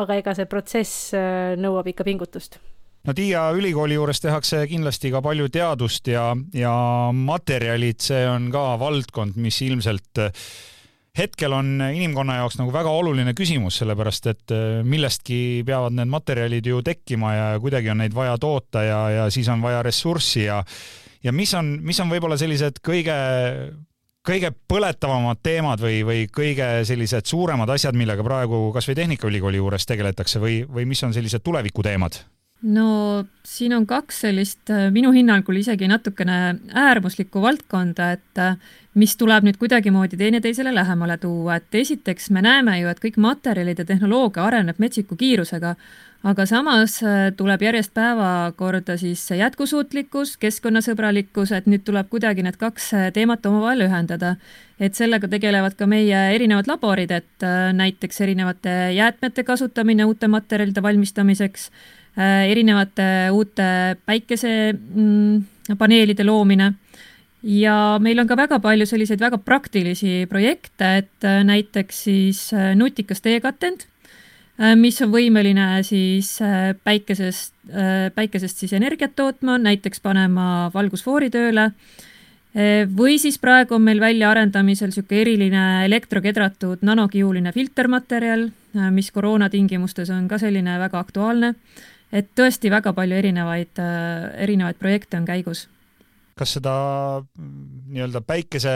aga 0.00 0.20
ega 0.22 0.36
see 0.38 0.50
protsess 0.50 1.14
äh, 1.18 1.56
nõuab 1.60 1.90
ikka 1.90 2.06
pingutust 2.06 2.60
no 3.06 3.14
Tiia 3.16 3.46
ülikooli 3.56 3.96
juures 3.96 4.20
tehakse 4.20 4.64
kindlasti 4.70 5.12
ka 5.14 5.22
palju 5.24 5.48
teadust 5.52 6.10
ja, 6.10 6.30
ja 6.54 6.74
materjalid, 7.14 8.00
see 8.04 8.26
on 8.28 8.50
ka 8.52 8.74
valdkond, 8.80 9.38
mis 9.40 9.60
ilmselt 9.66 10.22
eh, 10.22 10.46
hetkel 11.18 11.52
on 11.56 11.80
inimkonna 11.88 12.38
jaoks 12.40 12.60
nagu 12.60 12.72
väga 12.74 12.92
oluline 12.94 13.34
küsimus, 13.36 13.80
sellepärast 13.80 14.30
et 14.32 14.56
eh, 14.56 14.80
millestki 14.86 15.40
peavad 15.66 15.96
need 15.96 16.12
materjalid 16.12 16.66
ju 16.72 16.82
tekkima 16.86 17.34
ja 17.34 17.46
kuidagi 17.62 17.92
on 17.92 18.02
neid 18.04 18.16
vaja 18.16 18.36
toota 18.40 18.84
ja, 18.86 19.04
ja 19.18 19.30
siis 19.32 19.48
on 19.52 19.62
vaja 19.64 19.84
ressurssi 19.86 20.44
ja 20.48 20.64
ja 21.24 21.32
mis 21.32 21.52
on, 21.54 21.78
mis 21.84 22.00
on 22.00 22.10
võib-olla 22.10 22.36
sellised 22.40 22.80
kõige, 22.84 23.14
kõige 24.26 24.52
põletavamad 24.68 25.40
teemad 25.44 25.82
või, 25.82 26.00
või 26.06 26.26
kõige 26.32 26.68
sellised 26.88 27.28
suuremad 27.28 27.70
asjad, 27.76 27.96
millega 27.98 28.24
praegu 28.24 28.68
kasvõi 28.74 28.96
Tehnikaülikooli 29.02 29.60
juures 29.60 29.88
tegeletakse 29.88 30.40
või, 30.42 30.62
või 30.68 30.88
mis 30.88 31.04
on 31.04 31.16
sellised 31.16 31.44
tulevikuteemad? 31.44 32.22
No 32.62 33.24
siin 33.46 33.72
on 33.72 33.86
kaks 33.88 34.20
sellist 34.26 34.72
minu 34.92 35.12
hinnangul 35.16 35.56
isegi 35.56 35.88
natukene 35.88 36.56
äärmuslikku 36.76 37.40
valdkonda, 37.42 38.10
et 38.12 38.42
mis 38.98 39.14
tuleb 39.16 39.46
nüüd 39.46 39.56
kuidagimoodi 39.60 40.18
teineteisele 40.18 40.74
lähemale 40.74 41.16
tuua, 41.22 41.60
et 41.60 41.74
esiteks 41.82 42.30
me 42.34 42.42
näeme 42.42 42.80
ju, 42.80 42.90
et 42.90 43.00
kõik 43.02 43.18
materjalid 43.22 43.78
ja 43.78 43.86
tehnoloogia 43.86 44.44
areneb 44.44 44.80
metsiku 44.82 45.16
kiirusega, 45.16 45.76
aga 46.26 46.44
samas 46.46 46.98
äh, 47.04 47.30
tuleb 47.36 47.62
järjest 47.64 47.94
päevakorda 47.96 48.96
siis 49.00 49.22
jätkusuutlikkus, 49.38 50.34
keskkonnasõbralikkus, 50.42 51.52
et 51.56 51.70
nüüd 51.70 51.84
tuleb 51.86 52.10
kuidagi 52.12 52.44
need 52.44 52.58
kaks 52.60 52.90
äh, 52.96 53.06
teemat 53.14 53.46
omavahel 53.46 53.86
ühendada. 53.86 54.36
et 54.80 54.96
sellega 54.96 55.28
tegelevad 55.28 55.74
ka 55.76 55.86
meie 55.86 56.20
erinevad 56.34 56.66
laborid, 56.68 57.10
et 57.10 57.44
äh, 57.44 57.72
näiteks 57.76 58.20
erinevate 58.20 58.92
jäätmete 58.96 59.44
kasutamine 59.44 60.04
uute 60.04 60.28
materjalide 60.28 60.82
valmistamiseks, 60.82 61.70
erinevate 62.16 63.30
uute 63.30 63.96
päikesepaneelide 64.06 66.22
mm, 66.22 66.26
loomine 66.26 66.72
ja 67.42 67.98
meil 68.02 68.18
on 68.18 68.26
ka 68.28 68.36
väga 68.36 68.58
palju 68.60 68.86
selliseid 68.86 69.20
väga 69.22 69.38
praktilisi 69.38 70.26
projekte, 70.28 70.96
et 71.04 71.24
näiteks 71.46 72.02
siis 72.08 72.50
nutikas 72.76 73.20
teekatend 73.24 73.86
Äh, 74.60 74.76
mis 74.76 74.98
on 75.00 75.08
võimeline 75.12 75.80
siis 75.86 76.34
äh, 76.44 76.74
päikesest, 76.84 77.54
äh, 77.72 78.10
päikesest 78.12 78.60
siis 78.60 78.74
energiat 78.76 79.14
tootma, 79.16 79.56
näiteks 79.58 80.02
panema 80.04 80.70
valgusfoori 80.74 81.32
tööle. 81.32 81.70
või 82.98 83.14
siis 83.22 83.36
praegu 83.38 83.76
on 83.76 83.84
meil 83.86 84.00
väljaarendamisel 84.02 84.88
niisugune 84.90 85.20
eriline 85.22 85.60
elektrokedratud 85.86 86.80
nanokiuline 86.82 87.52
filtermaterjal, 87.54 88.48
mis 88.90 89.12
koroona 89.14 89.46
tingimustes 89.48 90.10
on 90.10 90.26
ka 90.26 90.38
selline 90.42 90.74
väga 90.80 90.98
aktuaalne. 90.98 91.52
Et 92.12 92.32
tõesti 92.36 92.70
väga 92.72 92.92
palju 92.96 93.16
erinevaid, 93.16 93.82
erinevaid 94.46 94.78
projekte 94.80 95.20
on 95.20 95.28
käigus 95.28 95.68
kas 96.40 96.56
seda 96.56 96.74
mm, 97.20 97.56
nii-öelda 97.94 98.22
päikese, 98.24 98.74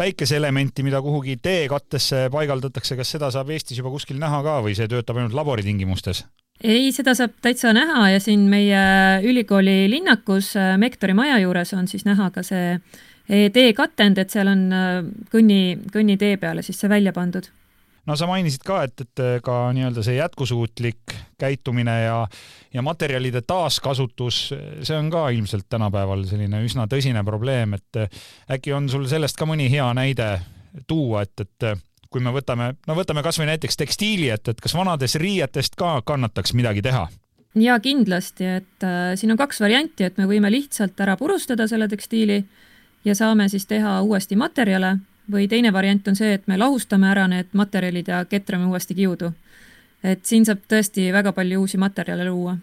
päikeseelementi, 0.00 0.84
mida 0.86 1.02
kuhugi 1.04 1.36
teekattesse 1.42 2.28
paigaldatakse, 2.32 2.96
kas 2.98 3.12
seda 3.16 3.30
saab 3.34 3.52
Eestis 3.52 3.80
juba 3.80 3.92
kuskil 3.92 4.20
näha 4.22 4.42
ka 4.46 4.60
või 4.64 4.76
see 4.78 4.88
töötab 4.90 5.20
ainult 5.20 5.36
laboritingimustes? 5.36 6.24
ei, 6.62 6.92
seda 6.94 7.16
saab 7.18 7.34
täitsa 7.42 7.72
näha 7.74 8.04
ja 8.12 8.20
siin 8.22 8.44
meie 8.50 8.82
ülikooli 9.26 9.90
linnakus 9.90 10.52
äh, 10.56 10.76
Mektori 10.78 11.16
maja 11.18 11.40
juures 11.42 11.72
on 11.74 11.88
siis 11.90 12.06
näha 12.06 12.30
ka 12.30 12.44
see 12.46 12.76
teekatend, 13.54 14.18
et 14.18 14.30
seal 14.30 14.50
on 14.52 14.62
äh, 14.76 14.92
kõnni, 15.32 15.62
kõnnitee 15.92 16.36
peale 16.40 16.62
siis 16.62 16.80
see 16.80 16.90
välja 16.92 17.14
pandud 17.16 17.50
no 18.06 18.16
sa 18.18 18.26
mainisid 18.30 18.64
ka, 18.66 18.82
et, 18.88 19.04
et 19.04 19.22
ka 19.44 19.58
nii-öelda 19.76 20.02
see 20.04 20.16
jätkusuutlik 20.16 21.14
käitumine 21.40 21.94
ja, 22.02 22.16
ja 22.74 22.82
materjalide 22.82 23.44
taaskasutus, 23.46 24.42
see 24.82 24.98
on 24.98 25.10
ka 25.12 25.28
ilmselt 25.34 25.68
tänapäeval 25.70 26.26
selline 26.30 26.62
üsna 26.66 26.88
tõsine 26.90 27.24
probleem, 27.26 27.78
et 27.78 28.02
äkki 28.50 28.74
on 28.76 28.90
sul 28.92 29.06
sellest 29.10 29.38
ka 29.38 29.48
mõni 29.48 29.70
hea 29.72 29.88
näide 29.96 30.34
tuua, 30.88 31.22
et, 31.26 31.46
et 31.46 31.72
kui 32.12 32.22
me 32.24 32.32
võtame, 32.34 32.72
no 32.86 32.96
võtame 32.98 33.24
kasvõi 33.24 33.48
näiteks 33.52 33.78
tekstiili, 33.80 34.30
et, 34.34 34.48
et 34.48 34.60
kas 34.60 34.74
vanadest 34.76 35.20
riietest 35.22 35.78
ka 35.78 36.00
kannataks 36.06 36.56
midagi 36.58 36.84
teha? 36.84 37.08
ja 37.54 37.76
kindlasti, 37.84 38.46
et 38.48 38.84
äh, 38.86 39.12
siin 39.20 39.34
on 39.34 39.40
kaks 39.40 39.60
varianti, 39.60 40.06
et 40.08 40.16
me 40.16 40.24
võime 40.28 40.48
lihtsalt 40.50 41.00
ära 41.04 41.18
purustada 41.20 41.66
selle 41.68 41.88
tekstiili 41.88 42.38
ja 43.04 43.14
saame 43.14 43.48
siis 43.52 43.66
teha 43.68 43.98
uuesti 44.02 44.38
materjale 44.40 44.96
või 45.30 45.48
teine 45.48 45.72
variant 45.72 46.08
on 46.08 46.16
see, 46.16 46.34
et 46.34 46.46
me 46.46 46.58
lahustame 46.58 47.08
ära 47.10 47.28
need 47.30 47.52
materjalid 47.52 48.08
ja 48.08 48.24
ketrame 48.24 48.66
uuesti 48.66 48.94
kiudu. 48.94 49.32
et 50.02 50.24
siin 50.26 50.44
saab 50.44 50.64
tõesti 50.68 51.12
väga 51.12 51.32
palju 51.32 51.60
uusi 51.60 51.78
materjale 51.78 52.24
luua 52.26 52.56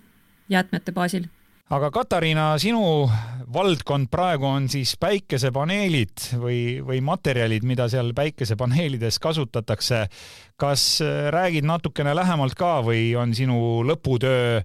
jäätmete 0.50 0.92
baasil. 0.92 1.28
aga 1.70 1.92
Katariina, 1.92 2.58
sinu 2.58 3.10
valdkond 3.54 4.08
praegu 4.12 4.46
on 4.46 4.70
siis 4.70 4.96
päikesepaneelid 5.00 6.32
või, 6.36 6.82
või 6.86 7.02
materjalid, 7.02 7.64
mida 7.64 7.88
seal 7.90 8.14
päikesepaneelides 8.14 9.20
kasutatakse. 9.20 10.08
kas 10.58 11.00
räägid 11.30 11.64
natukene 11.64 12.16
lähemalt 12.16 12.56
ka 12.56 12.82
või 12.82 13.16
on 13.16 13.36
sinu 13.36 13.84
lõputöö 13.84 14.62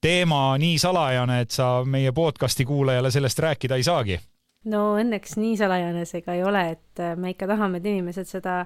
teema 0.00 0.58
nii 0.58 0.78
salajane, 0.78 1.40
et 1.40 1.50
sa 1.50 1.84
meie 1.84 2.12
podcasti 2.12 2.64
kuulajale 2.64 3.10
sellest 3.10 3.38
rääkida 3.38 3.76
ei 3.76 3.82
saagi? 3.82 4.20
No 4.70 4.82
õnneks 5.00 5.38
nii 5.40 5.56
salajane 5.60 6.04
see 6.08 6.24
ka 6.24 6.36
ei 6.36 6.44
ole, 6.46 6.66
et 6.76 7.02
äh, 7.02 7.16
me 7.20 7.34
ikka 7.34 7.48
tahame, 7.50 7.80
et 7.80 7.88
inimesed 7.90 8.30
seda 8.30 8.62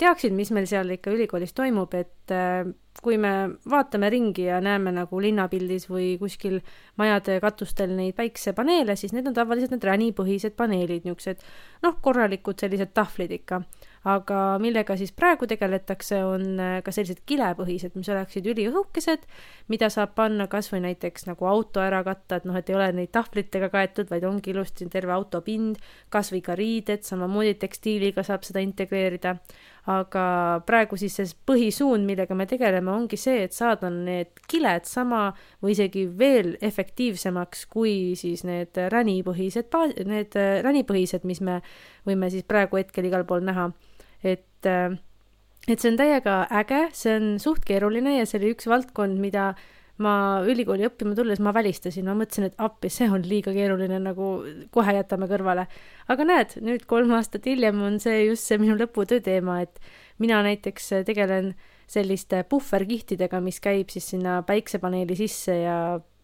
teaksid, 0.00 0.34
mis 0.36 0.50
meil 0.52 0.66
seal 0.68 0.90
ikka 0.92 1.12
ülikoolis 1.14 1.54
toimub, 1.56 1.94
et 1.96 2.32
äh, 2.34 2.68
kui 3.02 3.18
me 3.20 3.32
vaatame 3.68 4.10
ringi 4.12 4.46
ja 4.48 4.60
näeme 4.64 4.92
nagu 4.96 5.20
linnapildis 5.20 5.88
või 5.90 6.14
kuskil 6.20 6.60
majade 7.00 7.38
katustel 7.44 7.92
neid 7.96 8.16
päiksepaneele, 8.16 8.96
siis 8.96 9.14
need 9.16 9.28
on 9.28 9.36
tavaliselt 9.36 9.74
need 9.74 9.84
ränipõhised 9.88 10.56
paneelid, 10.56 11.04
niisugused 11.04 11.44
noh, 11.84 11.98
korralikud 12.04 12.60
sellised 12.60 12.92
tahvlid 12.96 13.36
ikka 13.40 13.62
aga 14.06 14.40
millega 14.62 14.94
siis 14.98 15.10
praegu 15.16 15.48
tegeletakse, 15.50 16.20
on 16.24 16.60
äh, 16.62 16.74
ka 16.86 16.92
sellised 16.94 17.24
kilepõhised, 17.26 17.96
mis 17.98 18.10
oleksid 18.12 18.46
üliõhukesed, 18.52 19.24
mida 19.72 19.88
saab 19.90 20.12
panna 20.18 20.46
kas 20.50 20.70
või 20.70 20.84
näiteks 20.84 21.26
nagu 21.26 21.48
auto 21.50 21.82
ära 21.82 22.04
katta, 22.06 22.38
et 22.38 22.46
noh, 22.46 22.54
et 22.54 22.70
ei 22.70 22.76
ole 22.78 22.86
neid 22.94 23.10
tahvlitega 23.14 23.70
kaetud, 23.72 24.10
vaid 24.12 24.26
ongi 24.28 24.52
ilusti 24.52 24.86
terve 24.92 25.14
auto 25.14 25.40
pind, 25.42 25.80
kas 26.14 26.30
või 26.34 26.42
ka 26.46 26.54
riided, 26.58 27.02
samamoodi 27.06 27.56
tekstiiliga 27.64 28.22
saab 28.26 28.46
seda 28.46 28.62
integreerida. 28.62 29.40
aga 29.86 30.22
praegu 30.66 30.96
siis 30.98 31.14
see 31.14 31.28
põhisuund, 31.46 32.02
millega 32.08 32.34
me 32.34 32.42
tegeleme, 32.50 32.90
ongi 32.90 33.14
see, 33.16 33.44
et 33.46 33.54
saada 33.54 33.86
need 33.86 34.32
kiled 34.50 34.82
sama 34.82 35.28
või 35.62 35.76
isegi 35.76 36.08
veel 36.10 36.56
efektiivsemaks 36.58 37.66
kui 37.70 38.16
siis 38.18 38.42
need 38.42 38.74
ränipõhised, 38.74 39.70
need 40.10 40.34
äh, 40.34 40.58
ränipõhised, 40.66 41.22
mis 41.22 41.40
me 41.40 41.60
võime 42.06 42.30
siis 42.34 42.42
praegu 42.42 42.82
hetkel 42.82 43.06
igal 43.06 43.22
pool 43.26 43.46
näha 43.46 43.70
et, 44.24 44.68
äh, 44.68 44.96
et 45.66 45.80
see 45.80 45.90
on 45.92 45.98
täiega 45.98 46.44
äge, 46.62 46.86
see 46.96 47.16
on 47.18 47.34
suht 47.42 47.64
keeruline 47.66 48.18
ja 48.18 48.26
see 48.28 48.40
oli 48.40 48.54
üks 48.54 48.68
valdkond, 48.70 49.18
mida 49.22 49.54
ma 50.02 50.42
ülikooli 50.44 50.84
õppima 50.90 51.14
tulles 51.16 51.40
ma 51.40 51.54
välistasin, 51.56 52.04
ma 52.04 52.16
mõtlesin, 52.18 52.50
et 52.50 52.58
appi, 52.60 52.90
see 52.92 53.08
on 53.08 53.24
liiga 53.24 53.52
keeruline, 53.56 53.98
nagu 54.04 54.32
kohe 54.74 54.96
jätame 54.98 55.28
kõrvale. 55.30 55.66
aga 56.12 56.26
näed, 56.28 56.58
nüüd 56.64 56.84
kolm 56.90 57.14
aastat 57.16 57.48
hiljem 57.48 57.80
on 57.82 57.96
see 58.02 58.26
just 58.26 58.44
see 58.44 58.60
minu 58.60 58.76
lõputöö 58.76 59.22
teema, 59.24 59.62
et 59.64 59.80
mina 60.18 60.42
näiteks 60.44 60.92
tegelen 61.08 61.54
selliste 61.88 62.42
puhverkihtidega, 62.50 63.40
mis 63.40 63.60
käib 63.62 63.88
siis 63.94 64.10
sinna 64.12 64.42
päiksepaneeli 64.46 65.16
sisse 65.16 65.60
ja 65.62 65.78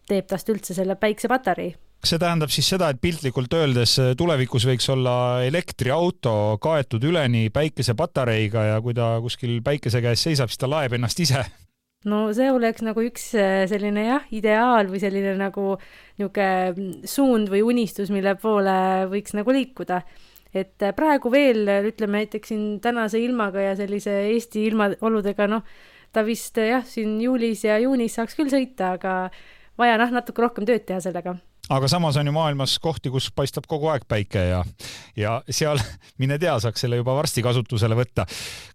teeb 0.07 0.27
tast 0.29 0.49
üldse 0.51 0.75
selle 0.77 0.95
päiksepatarei 0.99 1.73
kas 2.03 2.11
see 2.11 2.19
tähendab 2.19 2.51
siis 2.51 2.67
seda, 2.67 2.89
et 2.91 2.99
piltlikult 2.99 3.53
öeldes 3.55 3.93
äh, 4.03 4.09
tulevikus 4.19 4.65
võiks 4.67 4.89
olla 4.91 5.39
elektriauto 5.47 6.57
kaetud 6.59 7.03
üleni 7.07 7.45
päikesepatareiga 7.55 8.63
ja 8.73 8.81
kui 8.83 8.91
ta 8.97 9.13
kuskil 9.23 9.61
päikese 9.63 10.01
käes 10.03 10.25
seisab, 10.27 10.51
siis 10.51 10.59
ta 10.59 10.67
laeb 10.67 10.97
ennast 10.97 11.21
ise? 11.23 11.45
no 12.11 12.25
see 12.35 12.49
oleks 12.51 12.83
nagu 12.83 13.05
üks 13.07 13.29
äh, 13.39 13.61
selline 13.71 14.03
jah, 14.03 14.25
ideaal 14.35 14.91
või 14.91 14.99
selline 14.99 15.37
nagu 15.39 15.77
niisugune 16.19 17.07
suund 17.07 17.47
või 17.53 17.63
unistus, 17.69 18.11
mille 18.11 18.35
poole 18.35 18.75
võiks 19.13 19.31
nagu 19.39 19.55
liikuda. 19.55 20.01
et 20.51 20.83
äh, 20.83 20.91
praegu 20.91 21.31
veel, 21.31 21.63
ütleme 21.87 22.25
näiteks 22.25 22.51
siin 22.51 22.67
tänase 22.83 23.23
ilmaga 23.23 23.63
ja 23.63 23.79
sellise 23.79 24.17
Eesti 24.33 24.67
ilmaoludega, 24.73 25.47
noh, 25.55 25.63
ta 26.11 26.27
vist 26.27 26.59
jah, 26.59 26.83
siin 26.83 27.15
juulis 27.23 27.63
ja 27.63 27.79
juunis 27.79 28.19
saaks 28.19 28.35
küll 28.35 28.51
sõita, 28.51 28.97
aga 28.99 29.31
vaja 29.79 29.95
noh, 30.03 30.11
natuke 30.19 30.43
rohkem 30.43 30.67
tööd 30.67 30.83
teha 30.83 30.99
sellega 30.99 31.37
aga 31.71 31.87
samas 31.87 32.17
on 32.19 32.27
ju 32.27 32.33
maailmas 32.35 32.75
kohti, 32.83 33.11
kus 33.13 33.29
paistab 33.35 33.67
kogu 33.71 33.87
aeg 33.93 34.03
päike 34.09 34.41
ja, 34.49 34.59
ja 35.15 35.37
seal, 35.49 35.79
mine 36.21 36.37
tea, 36.41 36.55
saaks 36.59 36.83
selle 36.83 36.99
juba 36.99 37.15
varsti 37.15 37.43
kasutusele 37.45 37.95
võtta. 37.95 38.25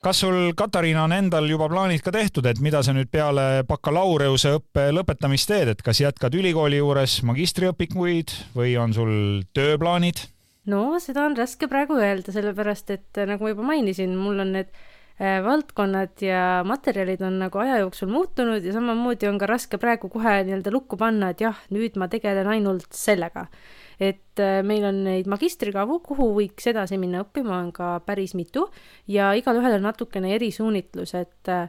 kas 0.04 0.22
sul, 0.24 0.54
Katariina, 0.56 1.04
on 1.04 1.16
endal 1.18 1.48
juba 1.50 1.68
plaanid 1.68 2.02
ka 2.04 2.14
tehtud, 2.14 2.48
et 2.48 2.62
mida 2.64 2.82
sa 2.82 2.96
nüüd 2.96 3.10
peale 3.12 3.64
bakalaureuseõppe 3.68 4.88
lõpetamist 4.96 5.52
teed, 5.52 5.74
et 5.74 5.84
kas 5.84 6.00
jätkad 6.00 6.34
ülikooli 6.34 6.80
juures 6.80 7.20
magistriõpikuid 7.28 8.34
või 8.56 8.76
on 8.80 8.96
sul 8.96 9.14
tööplaanid? 9.56 10.24
no 10.68 10.98
seda 11.00 11.24
on 11.24 11.36
raske 11.36 11.68
praegu 11.68 11.96
öelda, 11.96 12.32
sellepärast 12.32 12.92
et 12.92 13.20
nagu 13.28 13.44
ma 13.44 13.52
juba 13.52 13.68
mainisin, 13.70 14.16
mul 14.16 14.44
on 14.44 14.56
need 14.56 14.72
valdkonnad 15.18 16.22
ja 16.22 16.62
materjalid 16.66 17.22
on 17.26 17.40
nagu 17.42 17.58
aja 17.58 17.80
jooksul 17.82 18.10
muutunud 18.12 18.62
ja 18.64 18.72
samamoodi 18.72 19.26
on 19.26 19.38
ka 19.38 19.48
raske 19.50 19.78
praegu 19.82 20.10
kohe 20.12 20.36
nii-öelda 20.46 20.70
lukku 20.70 20.98
panna, 21.00 21.32
et 21.34 21.42
jah, 21.42 21.58
nüüd 21.74 21.98
ma 21.98 22.06
tegelen 22.08 22.46
ainult 22.46 22.86
sellega. 22.94 23.48
et 23.98 24.38
äh, 24.38 24.60
meil 24.62 24.84
on 24.86 25.02
neid 25.02 25.26
magistrikavu, 25.26 25.98
kuhu 26.06 26.28
võiks 26.36 26.68
edasi 26.70 26.94
minna 27.02 27.24
õppima, 27.24 27.56
on 27.58 27.72
ka 27.74 27.96
päris 28.06 28.36
mitu 28.38 28.68
ja 29.10 29.32
igalühel 29.34 29.80
on 29.80 29.88
natukene 29.88 30.36
erisuunitlus, 30.36 31.14
et 31.18 31.50
äh, 31.50 31.66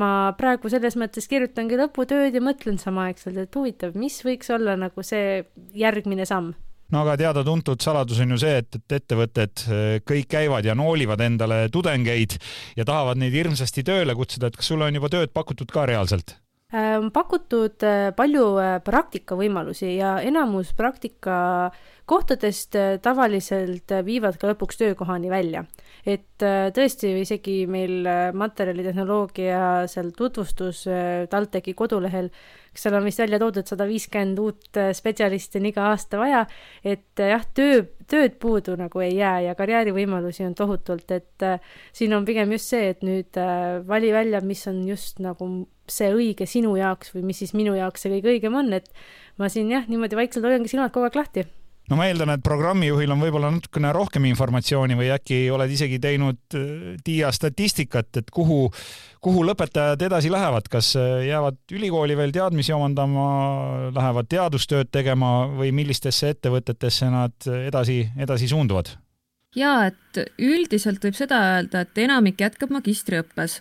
ma 0.00 0.32
praegu 0.38 0.72
selles 0.72 0.96
mõttes 0.96 1.28
kirjutangi 1.28 1.76
lõputööd 1.76 2.32
ja 2.32 2.40
mõtlen 2.40 2.80
samaaegselt, 2.80 3.36
et 3.36 3.60
huvitav, 3.60 3.92
mis 3.92 4.22
võiks 4.24 4.48
olla 4.56 4.78
nagu 4.80 5.04
see 5.04 5.42
järgmine 5.76 6.24
samm 6.24 6.54
no 6.94 7.02
aga 7.02 7.16
teada-tuntud 7.20 7.82
saladus 7.82 8.20
on 8.22 8.30
ju 8.34 8.38
see, 8.42 8.56
et, 8.62 8.70
et 8.78 8.96
ettevõtted 9.00 9.52
kõik 10.06 10.28
käivad 10.36 10.64
ja 10.68 10.74
noolivad 10.78 11.20
endale 11.24 11.68
tudengeid 11.72 12.38
ja 12.78 12.84
tahavad 12.86 13.16
neid 13.20 13.34
hirmsasti 13.34 13.82
tööle 13.86 14.14
kutsuda, 14.18 14.46
et 14.50 14.58
kas 14.58 14.68
sulle 14.72 14.84
on 14.86 14.94
juba 15.00 15.08
tööd 15.12 15.30
pakutud 15.34 15.70
ka 15.72 15.86
reaalselt? 15.88 16.38
on 16.76 17.12
pakutud 17.14 17.78
palju 18.18 18.46
praktikavõimalusi 18.84 19.92
ja 20.00 20.16
enamus 20.26 20.72
praktikakohtadest 20.76 22.74
tavaliselt 23.06 23.94
viivad 24.04 24.34
ka 24.40 24.50
lõpuks 24.50 24.76
töökohani 24.80 25.30
välja 25.30 25.62
et 26.06 26.44
äh, 26.44 26.68
tõesti 26.74 27.10
isegi 27.22 27.64
meil 27.70 28.06
äh, 28.06 28.30
materjalitehnoloogia 28.36 29.60
seal 29.90 30.12
tutvustus 30.16 30.84
äh, 30.90 31.26
TalTechi 31.30 31.74
kodulehel, 31.76 32.30
seal 32.80 32.96
on 32.98 33.06
vist 33.06 33.20
välja 33.22 33.40
toodud 33.42 33.68
sada 33.68 33.86
viiskümmend 33.88 34.40
uut 34.42 34.80
spetsialisti 34.96 35.60
on 35.60 35.68
iga 35.70 35.86
aasta 35.90 36.20
vaja, 36.20 36.44
et 36.84 37.22
jah, 37.22 37.44
töö, 37.56 37.82
tööd 38.10 38.38
puudu 38.42 38.76
nagu 38.78 39.02
ei 39.04 39.16
jää 39.16 39.48
ja 39.48 39.56
karjäärivõimalusi 39.58 40.46
on 40.46 40.54
tohutult, 40.58 41.10
et 41.10 41.46
siin 41.96 42.14
on 42.16 42.26
pigem 42.28 42.52
just 42.54 42.72
see, 42.74 42.92
et 42.94 43.04
nüüd 43.06 43.38
vali 43.88 44.12
välja, 44.14 44.42
mis 44.44 44.66
on 44.70 44.82
just 44.88 45.22
nagu 45.24 45.50
see 45.90 46.10
õige 46.14 46.46
sinu 46.50 46.74
jaoks 46.78 47.14
või 47.14 47.28
mis 47.30 47.42
siis 47.42 47.54
minu 47.56 47.76
jaoks 47.78 48.04
see 48.04 48.16
kõige 48.16 48.34
õigem 48.34 48.58
on, 48.58 48.72
et 48.76 48.90
ma 49.38 49.50
siin 49.52 49.70
jah, 49.72 49.86
niimoodi 49.90 50.18
vaikselt 50.18 50.46
hoiangi 50.46 50.70
silmad 50.72 50.94
kogu 50.94 51.08
aeg 51.08 51.18
lahti 51.18 51.46
no 51.90 51.98
ma 51.98 52.08
eeldan, 52.10 52.32
et 52.34 52.44
programmijuhil 52.44 53.12
on 53.14 53.22
võib-olla 53.22 53.50
natukene 53.54 53.92
rohkem 53.94 54.26
informatsiooni 54.30 54.98
või 54.98 55.10
äkki 55.14 55.46
oled 55.54 55.72
isegi 55.72 56.00
teinud 56.02 56.40
TIA 56.50 57.30
äh, 57.30 57.34
statistikat, 57.34 58.10
et 58.22 58.30
kuhu, 58.34 58.66
kuhu 59.24 59.44
lõpetajad 59.46 60.02
edasi 60.08 60.32
lähevad, 60.32 60.68
kas 60.72 60.92
äh, 60.98 61.26
jäävad 61.28 61.58
ülikooli 61.76 62.18
veel 62.18 62.34
teadmisi 62.34 62.74
omandama, 62.76 63.26
lähevad 63.94 64.30
teadustööd 64.32 64.92
tegema 64.94 65.48
või 65.54 65.72
millistesse 65.76 66.34
ettevõtetesse 66.34 67.10
nad 67.12 67.50
edasi, 67.66 68.02
edasi 68.18 68.50
suunduvad? 68.50 68.96
jaa, 69.56 69.86
et 69.88 70.18
üldiselt 70.42 71.04
võib 71.04 71.16
seda 71.16 71.38
öelda, 71.54 71.86
et 71.86 71.98
enamik 72.02 72.42
jätkab 72.42 72.72
magistriõppes 72.74 73.60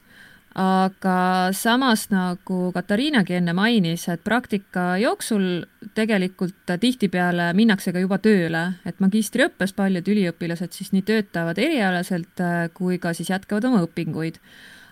aga 0.56 1.52
samas, 1.52 2.08
nagu 2.14 2.70
Katariinagi 2.76 3.36
enne 3.36 3.54
mainis, 3.56 4.06
et 4.12 4.22
praktika 4.24 4.94
jooksul 5.02 5.66
tegelikult 5.96 6.72
tihtipeale 6.80 7.50
minnakse 7.58 7.92
ka 7.92 8.00
juba 8.00 8.18
tööle, 8.24 8.64
et 8.88 9.02
magistriõppes 9.04 9.76
paljud 9.76 10.08
üliõpilased 10.08 10.72
siis 10.76 10.94
nii 10.96 11.04
töötavad 11.08 11.60
erialaselt 11.60 12.44
äh, 12.44 12.70
kui 12.74 13.00
ka 13.04 13.12
siis 13.14 13.34
jätkavad 13.34 13.68
oma 13.68 13.84
õpinguid. 13.84 14.40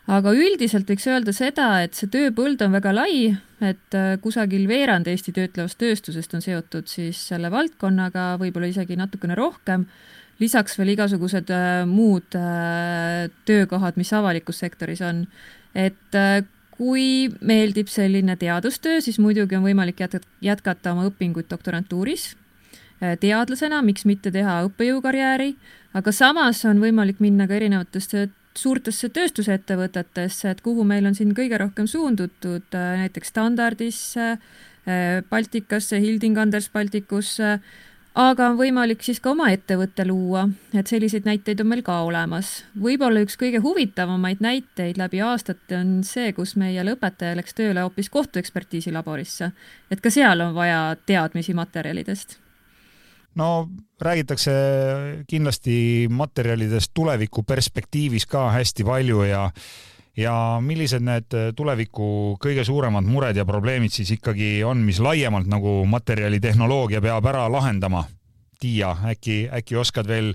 aga 0.08 0.34
üldiselt 0.36 0.90
võiks 0.90 1.08
öelda 1.08 1.32
seda, 1.32 1.68
et 1.84 1.96
see 1.96 2.12
tööpõld 2.12 2.62
on 2.62 2.76
väga 2.76 2.92
lai, 2.92 3.38
et 3.64 3.96
äh, 3.96 4.18
kusagil 4.20 4.68
veerand 4.68 5.08
Eesti 5.08 5.32
töötlevast 5.32 5.80
tööstusest 5.80 6.34
on 6.36 6.44
seotud 6.44 6.92
siis 6.92 7.24
selle 7.30 7.52
valdkonnaga, 7.52 8.36
võib-olla 8.42 8.68
isegi 8.68 9.00
natukene 9.00 9.40
rohkem 9.40 9.88
lisaks 10.42 10.78
veel 10.80 10.94
igasugused 10.96 11.52
äh, 11.54 11.84
muud 11.90 12.36
äh, 12.38 13.30
töökohad, 13.48 13.98
mis 14.00 14.14
avalikus 14.14 14.62
sektoris 14.64 15.02
on. 15.06 15.26
et 15.76 16.18
äh, 16.18 16.44
kui 16.74 17.30
meeldib 17.42 17.90
selline 17.90 18.36
teadustöö, 18.38 19.02
siis 19.02 19.20
muidugi 19.22 19.56
on 19.56 19.66
võimalik 19.66 20.00
jätkata 20.42 20.94
oma 20.94 21.06
õpinguid 21.10 21.50
doktorantuuris 21.50 22.34
teadlasena, 23.20 23.82
miks 23.84 24.06
mitte 24.08 24.32
teha 24.32 24.62
õppejõukarjääri, 24.70 25.52
aga 25.94 26.12
samas 26.16 26.62
on 26.66 26.80
võimalik 26.80 27.20
minna 27.20 27.46
ka 27.50 27.58
erinevatesse 27.58 28.30
suurtesse 28.58 29.10
tööstusettevõtetesse, 29.14 30.54
et 30.54 30.62
kuhu 30.66 30.86
meil 30.88 31.06
on 31.10 31.18
siin 31.18 31.34
kõige 31.36 31.60
rohkem 31.60 31.90
suundutud, 31.90 32.66
näiteks 32.72 33.34
Standardisse, 33.34 34.38
Baltikasse, 35.30 36.00
Hilding 36.00 36.40
Anders 36.40 36.70
Baltikusse 36.74 37.58
aga 38.16 38.50
on 38.52 38.58
võimalik 38.58 39.02
siis 39.06 39.20
ka 39.22 39.32
oma 39.34 39.50
ettevõtte 39.54 40.06
luua, 40.06 40.46
et 40.78 40.90
selliseid 40.90 41.26
näiteid 41.26 41.62
on 41.64 41.70
meil 41.72 41.82
ka 41.86 42.00
olemas. 42.06 42.64
võib-olla 42.80 43.24
üks 43.26 43.38
kõige 43.40 43.62
huvitavamaid 43.64 44.44
näiteid 44.44 44.98
läbi 45.02 45.22
aastate 45.22 45.78
on 45.78 46.04
see, 46.04 46.34
kus 46.34 46.56
meie 46.56 46.84
lõpetaja 46.86 47.36
läks 47.36 47.58
tööle 47.58 47.82
hoopis 47.82 48.10
kohtuekspertiisi 48.10 48.92
laborisse. 48.92 49.52
et 49.92 50.02
ka 50.02 50.10
seal 50.10 50.42
on 50.42 50.54
vaja 50.54 50.96
teadmisi 51.06 51.54
materjalidest. 51.54 52.38
no 53.36 53.70
räägitakse 54.02 54.52
kindlasti 55.28 56.08
materjalidest 56.10 56.92
tuleviku 56.94 57.44
perspektiivis 57.44 58.26
ka 58.26 58.52
hästi 58.52 58.84
palju 58.84 59.24
ja 59.24 59.50
ja 60.18 60.34
millised 60.62 61.04
need 61.04 61.34
äh, 61.34 61.52
tuleviku 61.56 62.38
kõige 62.42 62.66
suuremad 62.66 63.08
mured 63.10 63.38
ja 63.38 63.46
probleemid 63.46 63.94
siis 63.94 64.14
ikkagi 64.18 64.64
on, 64.66 64.84
mis 64.86 65.02
laiemalt 65.02 65.50
nagu 65.50 65.82
materjalitehnoloogia 65.90 67.02
peab 67.02 67.32
ära 67.32 67.48
lahendama? 67.52 68.06
Tiia, 68.64 68.94
äkki, 69.10 69.50
äkki 69.52 69.76
oskad 69.76 70.08
veel 70.08 70.30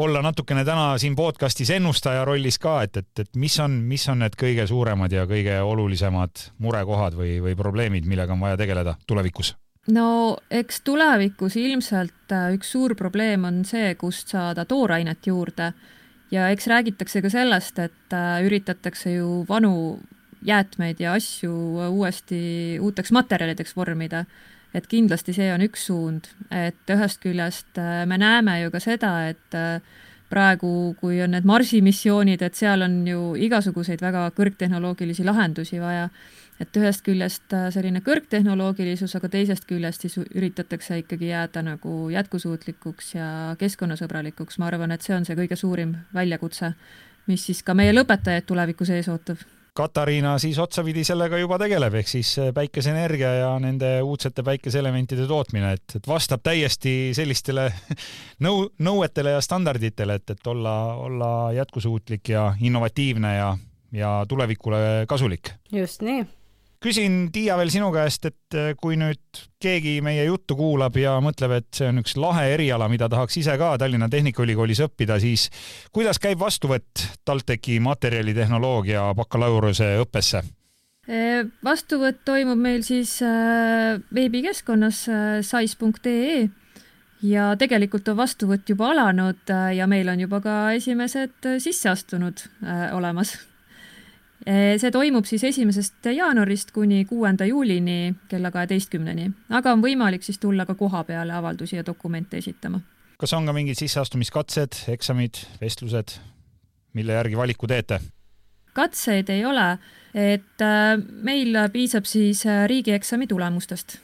olla 0.00 0.22
natukene 0.24 0.62
täna 0.64 0.94
siin 0.98 1.12
podcastis 1.18 1.68
ennustaja 1.74 2.22
rollis 2.24 2.56
ka, 2.62 2.78
et, 2.86 2.96
et, 2.96 3.10
et 3.20 3.36
mis 3.36 3.58
on, 3.60 3.74
mis 3.90 4.06
on 4.08 4.22
need 4.24 4.38
kõige 4.40 4.64
suuremad 4.70 5.12
ja 5.12 5.26
kõige 5.28 5.58
olulisemad 5.60 6.46
murekohad 6.64 7.18
või, 7.18 7.36
või 7.44 7.52
probleemid, 7.58 8.08
millega 8.08 8.32
on 8.32 8.40
vaja 8.40 8.56
tegeleda 8.60 8.96
tulevikus? 9.06 9.52
no 9.92 10.38
eks 10.48 10.80
tulevikus 10.86 11.58
ilmselt 11.60 12.32
äh, 12.32 12.54
üks 12.56 12.70
suur 12.72 12.94
probleem 12.96 13.44
on 13.44 13.64
see, 13.68 13.92
kust 14.00 14.32
saada 14.32 14.64
toorainet 14.64 15.26
juurde 15.26 15.74
ja 16.34 16.48
eks 16.52 16.66
räägitakse 16.70 17.22
ka 17.22 17.30
sellest, 17.32 17.78
et 17.78 18.16
äh, 18.16 18.42
üritatakse 18.46 19.14
ju 19.14 19.44
vanu 19.48 20.00
jäätmeid 20.44 21.00
ja 21.00 21.14
asju 21.16 21.52
uuesti 21.88 22.78
uuteks 22.80 23.12
materjalideks 23.12 23.76
vormida. 23.76 24.24
et 24.74 24.86
kindlasti 24.90 25.30
see 25.32 25.52
on 25.54 25.62
üks 25.62 25.84
suund, 25.86 26.24
et 26.50 26.90
ühest 26.90 27.20
küljest 27.22 27.78
äh, 27.78 28.02
me 28.10 28.18
näeme 28.18 28.56
ju 28.64 28.72
ka 28.74 28.80
seda, 28.82 29.12
et 29.30 29.54
äh, 29.54 29.78
praegu, 30.28 30.96
kui 30.98 31.20
on 31.22 31.30
need 31.30 31.46
Marsi 31.46 31.78
missioonid, 31.84 32.42
et 32.42 32.58
seal 32.58 32.82
on 32.82 32.96
ju 33.06 33.20
igasuguseid 33.38 34.02
väga 34.02 34.24
kõrgtehnoloogilisi 34.34 35.24
lahendusi 35.24 35.78
vaja 35.78 36.08
et 36.62 36.76
ühest 36.78 37.02
küljest 37.06 37.54
äh, 37.54 37.66
selline 37.74 38.02
kõrgtehnoloogilisus, 38.04 39.16
aga 39.18 39.30
teisest 39.32 39.66
küljest 39.70 40.06
siis 40.06 40.18
üritatakse 40.22 41.00
ikkagi 41.02 41.32
jääda 41.32 41.64
nagu 41.66 41.96
jätkusuutlikuks 42.14 43.14
ja 43.16 43.26
keskkonnasõbralikuks, 43.60 44.60
ma 44.62 44.70
arvan, 44.70 44.94
et 44.94 45.02
see 45.02 45.16
on 45.16 45.26
see 45.26 45.38
kõige 45.38 45.58
suurim 45.58 45.96
väljakutse, 46.14 46.74
mis 47.30 47.50
siis 47.50 47.64
ka 47.66 47.74
meie 47.74 47.94
lõpetajaid 47.94 48.46
tulevikus 48.46 48.94
ees 48.94 49.10
ootab. 49.10 49.42
Katariina 49.74 50.36
siis 50.38 50.54
otsapidi 50.62 51.02
sellega 51.02 51.38
juba 51.40 51.56
tegeleb, 51.58 51.96
ehk 51.98 52.12
siis 52.12 52.36
äh, 52.38 52.52
päikeseenergia 52.54 53.32
ja 53.40 53.48
nende 53.58 53.96
uudsete 54.06 54.44
päikeseelementide 54.46 55.26
tootmine, 55.26 55.72
et, 55.74 55.96
et 55.98 56.06
vastab 56.06 56.44
täiesti 56.46 57.10
sellistele 57.18 57.66
nõu-, 58.46 58.70
nõuetele 58.78 59.34
ja 59.34 59.42
standarditele, 59.42 60.20
et, 60.22 60.36
et 60.36 60.54
olla, 60.54 60.76
olla 61.02 61.32
jätkusuutlik 61.58 62.30
ja 62.36 62.52
innovatiivne 62.62 63.36
ja, 63.40 63.50
ja 63.90 64.14
tulevikule 64.30 64.78
kasulik. 65.10 65.50
just 65.74 66.06
nii 66.06 66.22
küsin, 66.84 67.28
Tiia, 67.32 67.56
veel 67.58 67.70
sinu 67.72 67.88
käest, 67.94 68.26
et 68.28 68.56
äh, 68.58 68.72
kui 68.80 68.98
nüüd 69.00 69.40
keegi 69.62 69.96
meie 70.04 70.26
juttu 70.26 70.56
kuulab 70.58 70.96
ja 71.00 71.16
mõtleb, 71.24 71.56
et 71.58 71.78
see 71.78 71.88
on 71.88 72.02
üks 72.02 72.16
lahe 72.20 72.44
eriala, 72.52 72.88
mida 72.92 73.08
tahaks 73.12 73.38
ise 73.40 73.54
ka 73.60 73.74
Tallinna 73.80 74.10
Tehnikaülikoolis 74.12 74.82
õppida, 74.84 75.16
siis 75.22 75.48
kuidas 75.94 76.20
käib 76.20 76.42
vastuvõtt 76.42 77.06
TalTechi 77.24 77.80
materjalitehnoloogia 77.84 79.08
bakalaureuse 79.16 79.96
õppesse? 80.04 80.44
vastuvõtt 81.64 82.22
toimub 82.24 82.56
meil 82.56 82.80
siis 82.80 83.18
äh, 83.20 83.98
veebikeskkonnas 84.16 85.00
äh, 85.12 85.24
sais.ee 85.44 86.46
ja 87.28 87.50
tegelikult 87.60 88.08
on 88.08 88.16
vastuvõtt 88.22 88.72
juba 88.72 88.88
alanud 88.94 89.52
ja 89.76 89.88
meil 89.88 90.08
on 90.08 90.24
juba 90.24 90.40
ka 90.44 90.54
esimesed 90.76 91.50
sisseastunud 91.60 92.40
olemas 92.96 93.34
see 94.44 94.90
toimub 94.92 95.24
siis 95.24 95.44
esimesest 95.44 96.06
jaanuarist 96.12 96.70
kuni 96.74 97.04
kuuenda 97.08 97.46
juulini 97.48 98.14
kella 98.28 98.50
kaheteistkümneni, 98.52 99.30
aga 99.56 99.72
on 99.72 99.82
võimalik 99.84 100.24
siis 100.26 100.38
tulla 100.38 100.66
ka 100.68 100.74
koha 100.76 101.04
peale 101.08 101.32
avaldusi 101.32 101.76
ja 101.76 101.86
dokumente 101.86 102.36
esitama. 102.36 102.80
kas 103.18 103.32
on 103.32 103.46
ka 103.46 103.52
mingid 103.52 103.78
sisseastumiskatsed, 103.80 104.84
eksamid, 104.92 105.40
vestlused, 105.60 106.18
mille 106.92 107.12
järgi 107.12 107.36
valiku 107.36 107.66
teete? 107.66 108.00
katseid 108.74 109.30
ei 109.30 109.44
ole, 109.46 109.78
et 110.14 110.60
äh, 110.62 110.98
meil 111.22 111.56
piisab 111.72 112.04
siis 112.04 112.44
äh, 112.46 112.66
riigieksami 112.68 113.26
tulemustest, 113.26 113.98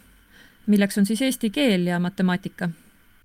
milleks 0.67 0.99
on 0.99 1.07
siis 1.07 1.23
eesti 1.23 1.51
keel 1.51 1.87
ja 1.91 1.99
matemaatika 2.01 2.71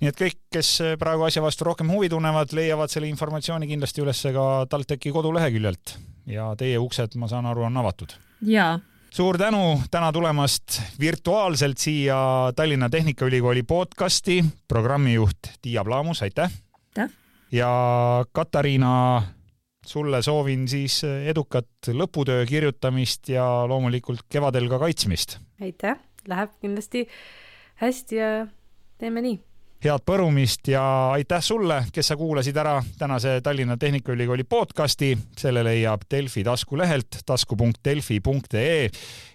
nii 0.01 0.11
et 0.11 0.19
kõik, 0.19 0.41
kes 0.51 0.73
praegu 0.99 1.23
asja 1.23 1.41
vastu 1.41 1.63
rohkem 1.63 1.87
huvi 1.93 2.09
tunnevad, 2.11 2.51
leiavad 2.51 2.91
selle 2.91 3.07
informatsiooni 3.07 3.69
kindlasti 3.71 4.03
üles 4.03 4.25
ka 4.35 4.65
TalTechi 4.69 5.15
koduleheküljelt 5.15 5.95
ja 6.25 6.51
teie 6.57 6.77
uksed, 6.81 7.15
ma 7.15 7.27
saan 7.27 7.45
aru, 7.45 7.67
on 7.69 7.77
avatud. 7.77 8.17
jaa 8.41 8.79
suur 9.15 9.37
tänu 9.37 9.81
täna 9.91 10.11
tulemast 10.11 10.81
virtuaalselt 10.99 11.77
siia 11.77 12.17
Tallinna 12.55 12.89
Tehnikaülikooli 12.89 13.63
podcasti, 13.63 14.45
programmijuht 14.67 15.37
Tiia 15.61 15.83
Plaamus, 15.83 16.21
aitäh! 16.21 16.51
aitäh! 16.97 17.15
ja 17.51 17.69
Katariina, 18.31 19.23
sulle 19.85 20.21
soovin 20.21 20.67
siis 20.67 21.03
edukat 21.03 21.69
lõputöö 21.87 22.45
kirjutamist 22.45 23.29
ja 23.29 23.45
loomulikult 23.67 24.27
kevadel 24.29 24.69
ka 24.69 24.79
kaitsmist. 24.79 25.37
aitäh, 25.61 25.99
läheb 26.27 26.51
kindlasti 26.61 27.07
hästi 27.75 28.15
ja 28.15 28.47
teeme 28.97 29.21
nii 29.21 29.39
head 29.85 30.01
põrumist 30.05 30.69
ja 30.71 30.81
aitäh 31.13 31.41
sulle, 31.43 31.81
kes 31.93 32.07
sa 32.09 32.15
kuulasid 32.17 32.57
ära 32.57 32.79
tänase 32.97 33.39
Tallinna 33.43 33.77
Tehnikaülikooli 33.77 34.43
podcasti. 34.43 35.17
selle 35.37 35.63
leiab 35.63 36.01
Delfi 36.11 36.43
taskulehelt 36.43 37.19
tasku.delfi.ee 37.25 38.89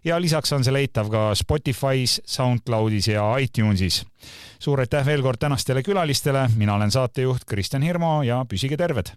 ja 0.04 0.20
lisaks 0.20 0.52
on 0.52 0.64
see 0.64 0.74
leitav 0.74 1.10
ka 1.10 1.30
Spotify's, 1.38 2.18
SoundCloudis 2.26 3.08
ja 3.08 3.36
iTunesis. 3.38 4.04
suur 4.58 4.80
aitäh 4.80 5.06
veel 5.06 5.22
kord 5.22 5.38
tänastele 5.38 5.82
külalistele, 5.82 6.48
mina 6.56 6.74
olen 6.74 6.90
saatejuht 6.90 7.44
Kristjan 7.46 7.82
Hirmu 7.82 8.22
ja 8.22 8.44
püsige 8.48 8.76
terved. 8.76 9.14